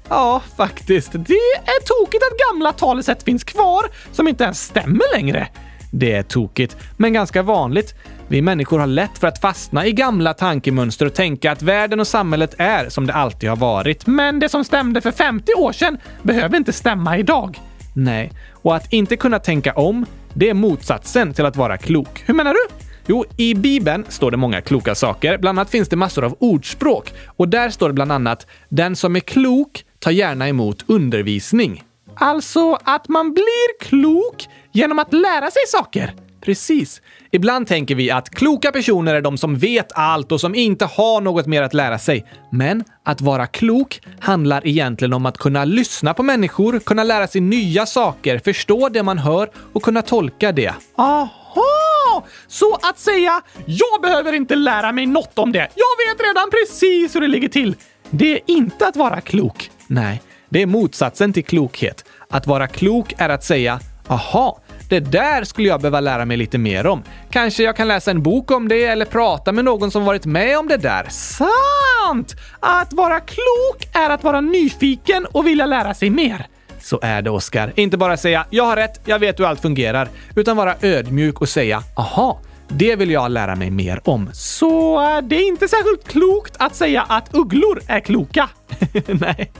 Ja, 0.09 0.41
faktiskt. 0.57 1.11
Det 1.11 1.33
är 1.65 2.03
tokigt 2.03 2.23
att 2.23 2.51
gamla 2.51 2.73
talesätt 2.73 3.23
finns 3.23 3.43
kvar 3.43 3.85
som 4.11 4.27
inte 4.27 4.43
ens 4.43 4.63
stämmer 4.63 5.15
längre. 5.15 5.47
Det 5.91 6.13
är 6.13 6.23
tokigt, 6.23 6.77
men 6.97 7.13
ganska 7.13 7.41
vanligt. 7.41 7.95
Vi 8.27 8.41
människor 8.41 8.79
har 8.79 8.87
lätt 8.87 9.17
för 9.17 9.27
att 9.27 9.41
fastna 9.41 9.85
i 9.85 9.91
gamla 9.91 10.33
tankemönster 10.33 11.05
och 11.05 11.13
tänka 11.13 11.51
att 11.51 11.61
världen 11.61 11.99
och 11.99 12.07
samhället 12.07 12.55
är 12.57 12.89
som 12.89 13.07
det 13.07 13.13
alltid 13.13 13.49
har 13.49 13.57
varit. 13.57 14.07
Men 14.07 14.39
det 14.39 14.49
som 14.49 14.63
stämde 14.63 15.01
för 15.01 15.11
50 15.11 15.53
år 15.53 15.71
sedan 15.71 15.97
behöver 16.23 16.57
inte 16.57 16.73
stämma 16.73 17.17
idag. 17.17 17.59
Nej, 17.95 18.31
och 18.51 18.75
att 18.75 18.93
inte 18.93 19.17
kunna 19.17 19.39
tänka 19.39 19.73
om, 19.73 20.05
det 20.39 20.49
är 20.49 20.53
motsatsen 20.53 21.33
till 21.33 21.45
att 21.45 21.55
vara 21.55 21.77
klok. 21.77 22.23
Hur 22.25 22.33
menar 22.33 22.53
du? 22.53 22.75
Jo, 23.07 23.25
i 23.37 23.55
Bibeln 23.55 24.05
står 24.09 24.31
det 24.31 24.37
många 24.37 24.61
kloka 24.61 24.95
saker. 24.95 25.37
Bland 25.37 25.59
annat 25.59 25.69
finns 25.69 25.89
det 25.89 25.95
massor 25.95 26.23
av 26.25 26.35
ordspråk. 26.39 27.13
Och 27.27 27.49
där 27.49 27.69
står 27.69 27.87
det 27.87 27.93
bland 27.93 28.11
annat 28.11 28.47
“Den 28.69 28.95
som 28.95 29.15
är 29.15 29.19
klok 29.19 29.85
tar 29.99 30.11
gärna 30.11 30.49
emot 30.49 30.83
undervisning”. 30.87 31.83
Alltså 32.15 32.77
att 32.83 33.07
man 33.07 33.33
blir 33.33 33.79
klok 33.79 34.47
genom 34.71 34.99
att 34.99 35.13
lära 35.13 35.51
sig 35.51 35.61
saker. 35.67 36.13
Precis. 36.41 37.01
Ibland 37.31 37.67
tänker 37.67 37.95
vi 37.95 38.11
att 38.11 38.29
kloka 38.29 38.71
personer 38.71 39.15
är 39.15 39.21
de 39.21 39.37
som 39.37 39.57
vet 39.57 39.91
allt 39.95 40.31
och 40.31 40.41
som 40.41 40.55
inte 40.55 40.85
har 40.85 41.21
något 41.21 41.45
mer 41.45 41.61
att 41.61 41.73
lära 41.73 41.99
sig. 41.99 42.25
Men 42.51 42.83
att 43.03 43.21
vara 43.21 43.47
klok 43.47 44.01
handlar 44.19 44.67
egentligen 44.67 45.13
om 45.13 45.25
att 45.25 45.37
kunna 45.37 45.65
lyssna 45.65 46.13
på 46.13 46.23
människor, 46.23 46.79
kunna 46.79 47.03
lära 47.03 47.27
sig 47.27 47.41
nya 47.41 47.85
saker, 47.85 48.39
förstå 48.39 48.89
det 48.89 49.03
man 49.03 49.17
hör 49.17 49.49
och 49.73 49.83
kunna 49.83 50.01
tolka 50.01 50.51
det. 50.51 50.73
Aha! 50.95 52.25
Så 52.47 52.77
att 52.81 52.99
säga, 52.99 53.41
jag 53.65 54.01
behöver 54.01 54.33
inte 54.33 54.55
lära 54.55 54.91
mig 54.91 55.05
något 55.05 55.39
om 55.39 55.51
det. 55.51 55.67
Jag 55.75 56.15
vet 56.15 56.27
redan 56.27 56.49
precis 56.49 57.15
hur 57.15 57.21
det 57.21 57.27
ligger 57.27 57.49
till. 57.49 57.75
Det 58.09 58.31
är 58.33 58.39
inte 58.45 58.87
att 58.87 58.95
vara 58.95 59.21
klok. 59.21 59.71
Nej, 59.87 60.21
det 60.49 60.61
är 60.61 60.65
motsatsen 60.65 61.33
till 61.33 61.45
klokhet. 61.45 62.05
Att 62.29 62.47
vara 62.47 62.67
klok 62.67 63.13
är 63.17 63.29
att 63.29 63.43
säga 63.43 63.79
“Aha, 64.07 64.59
det 64.89 64.99
där 64.99 65.43
skulle 65.43 65.67
jag 65.67 65.81
behöva 65.81 65.99
lära 65.99 66.25
mig 66.25 66.37
lite 66.37 66.57
mer 66.57 66.87
om. 66.87 67.03
Kanske 67.31 67.63
jag 67.63 67.75
kan 67.75 67.87
läsa 67.87 68.11
en 68.11 68.23
bok 68.23 68.51
om 68.51 68.67
det 68.67 68.83
eller 68.83 69.05
prata 69.05 69.51
med 69.51 69.65
någon 69.65 69.91
som 69.91 70.05
varit 70.05 70.25
med 70.25 70.57
om 70.59 70.67
det 70.67 70.77
där. 70.77 71.07
Sant! 71.09 72.35
Att 72.59 72.93
vara 72.93 73.19
klok 73.19 73.95
är 73.95 74.09
att 74.09 74.23
vara 74.23 74.41
nyfiken 74.41 75.25
och 75.25 75.47
vilja 75.47 75.65
lära 75.65 75.93
sig 75.93 76.09
mer. 76.09 76.45
Så 76.81 76.99
är 77.01 77.21
det, 77.21 77.29
Oskar. 77.29 77.73
Inte 77.75 77.97
bara 77.97 78.17
säga 78.17 78.45
“jag 78.49 78.63
har 78.63 78.75
rätt, 78.75 79.01
jag 79.05 79.19
vet 79.19 79.39
hur 79.39 79.45
allt 79.45 79.61
fungerar”, 79.61 80.09
utan 80.35 80.57
vara 80.57 80.75
ödmjuk 80.81 81.41
och 81.41 81.49
säga 81.49 81.83
“aha, 81.95 82.39
det 82.69 82.95
vill 82.95 83.11
jag 83.11 83.31
lära 83.31 83.55
mig 83.55 83.69
mer 83.69 84.01
om. 84.03 84.29
Så 84.33 85.01
eh, 85.01 85.21
det 85.21 85.35
är 85.35 85.47
inte 85.47 85.67
särskilt 85.67 86.07
klokt 86.07 86.53
att 86.57 86.75
säga 86.75 87.01
att 87.01 87.35
ugglor 87.35 87.81
är 87.87 87.99
kloka. 87.99 88.49
Nej, 89.07 89.51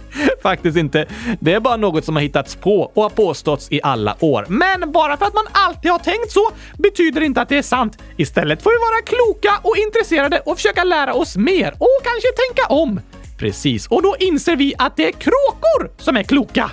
faktiskt 0.44 0.78
inte. 0.78 1.06
Det 1.40 1.54
är 1.54 1.60
bara 1.60 1.78
något 1.78 2.06
som 2.06 2.16
har 2.16 2.24
hittats 2.24 2.56
på 2.56 2.92
och 2.94 3.04
har 3.04 3.10
påståtts 3.10 3.72
i 3.72 3.80
alla 3.84 4.16
år. 4.20 4.46
Men 4.50 4.92
bara 4.92 5.18
för 5.18 5.26
att 5.26 5.34
man 5.34 5.46
alltid 5.52 5.92
har 5.92 6.00
tänkt 6.00 6.32
så 6.32 6.50
betyder 6.78 7.22
inte 7.22 7.42
att 7.42 7.50
det 7.50 7.58
är 7.58 7.62
sant. 7.62 7.98
Istället 8.18 8.64
får 8.64 8.70
vi 8.70 8.78
vara 8.78 9.02
kloka 9.02 9.60
och 9.70 9.78
intresserade 9.78 10.40
och 10.40 10.56
försöka 10.56 10.84
lära 10.84 11.14
oss 11.14 11.38
mer 11.38 11.72
och 11.72 12.00
kanske 12.04 12.28
tänka 12.48 12.74
om. 12.74 13.00
Precis, 13.40 13.88
och 13.88 14.02
då 14.02 14.16
inser 14.20 14.56
vi 14.56 14.74
att 14.78 14.98
det 14.98 15.08
är 15.08 15.12
kråkor 15.12 15.92
som 15.98 16.18
är 16.18 16.24
kloka. 16.24 16.72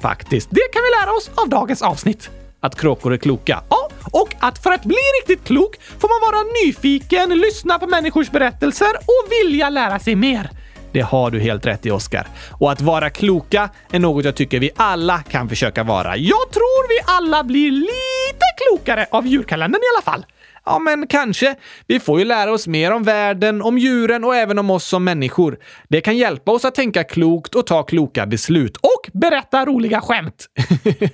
Faktiskt, 0.00 0.48
det 0.50 0.72
kan 0.72 0.82
vi 0.82 1.06
lära 1.06 1.16
oss 1.16 1.30
av 1.34 1.48
dagens 1.48 1.82
avsnitt. 1.82 2.30
Att 2.60 2.80
kråkor 2.80 3.12
är 3.12 3.16
kloka. 3.16 3.62
Ja, 3.70 3.85
och 4.10 4.28
att 4.40 4.58
för 4.58 4.70
att 4.72 4.84
bli 4.84 4.96
riktigt 5.20 5.46
klok 5.46 5.76
får 5.98 6.08
man 6.08 6.32
vara 6.32 6.44
nyfiken, 6.64 7.40
lyssna 7.40 7.78
på 7.78 7.86
människors 7.86 8.30
berättelser 8.30 8.94
och 8.96 9.32
vilja 9.32 9.70
lära 9.70 9.98
sig 9.98 10.16
mer. 10.16 10.50
Det 10.92 11.00
har 11.00 11.30
du 11.30 11.40
helt 11.40 11.66
rätt 11.66 11.86
i, 11.86 11.90
Oskar. 11.90 12.26
Och 12.52 12.72
att 12.72 12.80
vara 12.80 13.10
kloka 13.10 13.68
är 13.92 13.98
något 13.98 14.24
jag 14.24 14.34
tycker 14.34 14.60
vi 14.60 14.70
alla 14.76 15.18
kan 15.18 15.48
försöka 15.48 15.82
vara. 15.82 16.16
Jag 16.16 16.50
tror 16.52 16.88
vi 16.88 16.98
alla 17.06 17.44
blir 17.44 17.70
lite 17.70 18.46
klokare 18.56 19.06
av 19.10 19.26
julkalendern 19.26 19.80
i 19.82 19.88
alla 19.96 20.12
fall. 20.12 20.26
Ja, 20.66 20.78
men 20.78 21.06
kanske. 21.06 21.54
Vi 21.86 22.00
får 22.00 22.18
ju 22.18 22.24
lära 22.24 22.52
oss 22.52 22.66
mer 22.66 22.92
om 22.92 23.02
världen, 23.02 23.62
om 23.62 23.78
djuren 23.78 24.24
och 24.24 24.36
även 24.36 24.58
om 24.58 24.70
oss 24.70 24.84
som 24.84 25.04
människor. 25.04 25.58
Det 25.88 26.00
kan 26.00 26.16
hjälpa 26.16 26.52
oss 26.52 26.64
att 26.64 26.74
tänka 26.74 27.04
klokt 27.04 27.54
och 27.54 27.66
ta 27.66 27.82
kloka 27.82 28.26
beslut. 28.26 28.76
Och 28.76 29.10
berätta 29.12 29.64
roliga 29.64 30.00
skämt! 30.00 30.46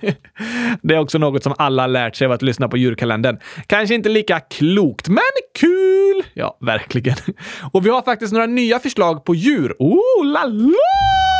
det 0.83 0.95
är 0.95 0.99
också 0.99 1.19
något 1.19 1.43
som 1.43 1.55
alla 1.59 1.87
lärt 1.87 2.17
sig 2.17 2.25
av 2.27 2.33
att 2.33 2.43
lyssna 2.43 2.69
på 2.69 2.77
djurkalendern. 2.77 3.39
Kanske 3.67 3.95
inte 3.95 4.09
lika 4.09 4.41
klokt, 4.41 5.09
men 5.09 5.23
kul! 5.59 6.23
Ja, 6.35 6.59
verkligen. 6.61 7.17
Och 7.73 7.87
vi 7.87 7.91
har 7.91 8.03
faktiskt 8.03 8.33
några 8.33 8.47
nya 8.47 8.79
förslag 8.79 9.25
på 9.25 9.35
djur. 9.35 9.77
Oh, 9.79 10.25
la 10.25 10.45
la! 10.45 11.32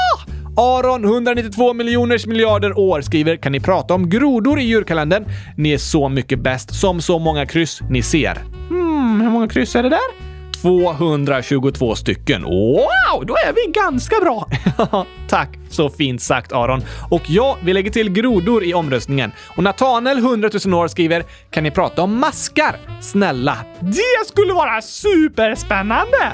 Aron, 0.57 1.05
192 1.05 1.73
miljoners 1.75 2.27
miljarder 2.27 2.79
år, 2.79 3.01
skriver 3.01 3.37
“Kan 3.37 3.53
ni 3.53 3.61
prata 3.61 3.95
om 3.95 4.09
grodor 4.09 4.59
i 4.59 4.63
djurkalendern? 4.63 5.25
Ni 5.57 5.73
är 5.73 5.79
så 5.79 6.09
mycket 6.09 6.41
bäst, 6.41 6.81
som 6.81 7.01
så 7.01 7.19
många 7.19 7.47
kryss 7.47 7.81
ni 7.91 8.03
ser.” 8.03 8.39
Hmm, 8.69 9.21
hur 9.21 9.31
många 9.31 9.49
kryss 9.49 9.77
är 9.77 9.83
det 9.83 9.89
där? 9.89 10.33
222 10.63 11.95
stycken. 11.95 12.43
Wow, 12.43 13.27
då 13.27 13.35
är 13.35 13.53
vi 13.53 13.73
ganska 13.73 14.21
bra! 14.21 14.49
Tack 15.29 15.59
så 15.71 15.91
fint 15.91 16.23
sagt 16.23 16.53
Aron. 16.53 16.83
Och 17.11 17.23
ja, 17.27 17.57
vi 17.65 17.73
lägger 17.73 17.91
till 17.91 18.11
grodor 18.11 18.65
i 18.65 18.75
omröstningen. 18.75 19.33
Och 19.57 19.63
Natanel, 19.63 20.19
100 20.19 20.51
000 20.67 20.75
år, 20.75 20.89
skriver 20.89 21.25
“Kan 21.51 21.63
ni 21.65 21.71
prata 21.71 22.03
om 22.03 22.19
maskar? 22.21 22.77
Snälla!” 23.01 23.59
Det 23.81 24.27
skulle 24.29 24.53
vara 24.53 24.83
superspännande! 24.83 26.33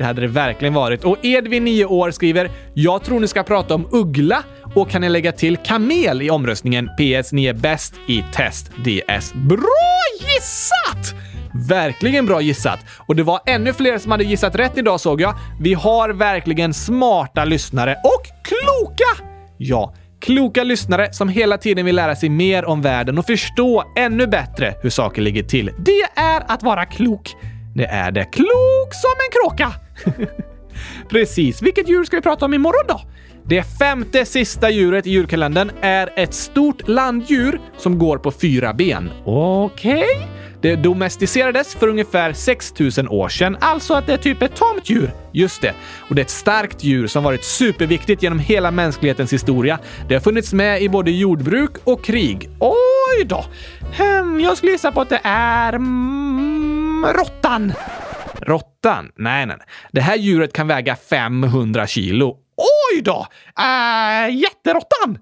Det 0.00 0.06
hade 0.06 0.20
det 0.20 0.26
verkligen 0.26 0.74
varit. 0.74 1.04
Och 1.04 1.16
Edvin, 1.22 1.64
9 1.64 1.84
år, 1.84 2.10
skriver 2.10 2.50
“Jag 2.74 3.04
tror 3.04 3.20
ni 3.20 3.28
ska 3.28 3.42
prata 3.42 3.74
om 3.74 3.88
uggla 3.92 4.42
och 4.74 4.90
kan 4.90 5.00
ni 5.00 5.08
lägga 5.08 5.32
till 5.32 5.56
kamel 5.56 6.22
i 6.22 6.30
omröstningen? 6.30 6.88
PS. 6.88 7.32
Ni 7.32 7.46
är 7.46 7.52
bäst 7.52 7.94
i 8.06 8.24
test 8.32 8.70
DS.” 8.76 9.32
Bra 9.34 10.00
gissat! 10.20 11.14
Verkligen 11.68 12.26
bra 12.26 12.40
gissat! 12.40 12.78
Och 13.06 13.16
det 13.16 13.22
var 13.22 13.40
ännu 13.46 13.72
fler 13.72 13.98
som 13.98 14.12
hade 14.12 14.24
gissat 14.24 14.54
rätt 14.54 14.78
idag 14.78 15.00
såg 15.00 15.20
jag. 15.20 15.34
Vi 15.60 15.74
har 15.74 16.08
verkligen 16.10 16.74
smarta 16.74 17.44
lyssnare 17.44 17.96
och 18.04 18.26
kloka! 18.44 19.24
Ja, 19.56 19.94
kloka 20.20 20.64
lyssnare 20.64 21.12
som 21.12 21.28
hela 21.28 21.58
tiden 21.58 21.84
vill 21.84 21.96
lära 21.96 22.16
sig 22.16 22.28
mer 22.28 22.64
om 22.64 22.82
världen 22.82 23.18
och 23.18 23.26
förstå 23.26 23.84
ännu 23.96 24.26
bättre 24.26 24.74
hur 24.82 24.90
saker 24.90 25.22
ligger 25.22 25.42
till. 25.42 25.70
Det 25.78 26.20
är 26.20 26.42
att 26.48 26.62
vara 26.62 26.84
klok. 26.84 27.36
Det 27.74 27.84
är 27.86 28.10
det. 28.10 28.24
Klok 28.24 28.94
som 28.94 29.14
en 29.26 29.32
kråka! 29.32 29.89
Precis. 31.08 31.62
Vilket 31.62 31.88
djur 31.88 32.04
ska 32.04 32.16
vi 32.16 32.22
prata 32.22 32.44
om 32.44 32.54
imorgon 32.54 32.84
då? 32.88 33.00
Det 33.44 33.62
femte 33.78 34.24
sista 34.24 34.70
djuret 34.70 35.06
i 35.06 35.10
djurkalendern 35.10 35.70
är 35.80 36.12
ett 36.16 36.34
stort 36.34 36.88
landdjur 36.88 37.60
som 37.76 37.98
går 37.98 38.18
på 38.18 38.30
fyra 38.30 38.74
ben. 38.74 39.10
Okej? 39.24 39.94
Okay. 39.94 40.40
Det 40.62 40.76
domesticerades 40.76 41.74
för 41.74 41.88
ungefär 41.88 42.32
6000 42.32 43.08
år 43.08 43.28
sedan, 43.28 43.56
alltså 43.60 43.94
att 43.94 44.06
det 44.06 44.12
är 44.12 44.16
typ 44.16 44.42
ett 44.42 44.56
tamt 44.56 44.90
djur. 44.90 45.10
Just 45.32 45.62
det. 45.62 45.74
Och 46.08 46.14
det 46.14 46.20
är 46.20 46.24
ett 46.24 46.30
starkt 46.30 46.84
djur 46.84 47.06
som 47.06 47.24
varit 47.24 47.44
superviktigt 47.44 48.22
genom 48.22 48.38
hela 48.38 48.70
mänsklighetens 48.70 49.32
historia. 49.32 49.78
Det 50.08 50.14
har 50.14 50.20
funnits 50.20 50.52
med 50.52 50.82
i 50.82 50.88
både 50.88 51.10
jordbruk 51.10 51.70
och 51.84 52.04
krig. 52.04 52.50
Oj 52.58 53.24
då! 53.24 53.44
Hmm, 53.96 54.40
jag 54.40 54.56
skulle 54.56 54.72
gissa 54.72 54.92
på 54.92 55.00
att 55.00 55.08
det 55.08 55.20
är... 55.24 55.72
Mm, 55.72 57.06
råttan. 57.14 57.72
Råttan? 58.42 59.12
Nej, 59.16 59.46
nej, 59.46 59.56
nej. 59.58 59.66
Det 59.92 60.00
här 60.00 60.16
djuret 60.16 60.52
kan 60.52 60.68
väga 60.68 60.96
500 60.96 61.86
kilo. 61.86 62.36
Oj 62.56 63.02
då! 63.02 63.26
Äh, 63.58 64.34
jätteråttan! 64.36 65.18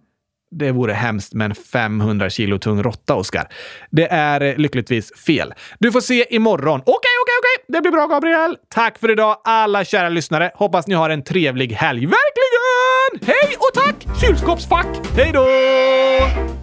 Det 0.51 0.73
vore 0.73 0.93
hemskt 0.93 1.35
med 1.35 1.45
en 1.45 1.55
500 1.55 2.31
kilo 2.31 2.59
tung 2.59 2.83
råtta, 2.83 3.15
Oskar. 3.15 3.49
Det 3.91 4.07
är 4.07 4.41
eh, 4.41 4.57
lyckligtvis 4.57 5.13
fel. 5.27 5.55
Du 5.79 5.93
får 5.93 6.01
se 6.01 6.35
imorgon. 6.35 6.81
Okej, 6.81 6.93
okej, 6.93 7.35
okej! 7.41 7.65
Det 7.69 7.81
blir 7.81 7.93
bra, 7.93 8.07
Gabriel. 8.07 8.57
Tack 8.69 8.99
för 8.99 9.11
idag, 9.11 9.37
alla 9.45 9.85
kära 9.85 10.09
lyssnare. 10.09 10.51
Hoppas 10.55 10.87
ni 10.87 10.95
har 10.95 11.11
en 11.11 11.25
trevlig 11.25 11.73
helg. 11.73 12.07
Verkligen! 12.07 13.35
Hej 13.35 13.57
och 13.59 13.75
tack, 13.75 14.21
kylskåpsfack! 14.21 14.87
Hej 15.17 15.31
då! 15.33 16.58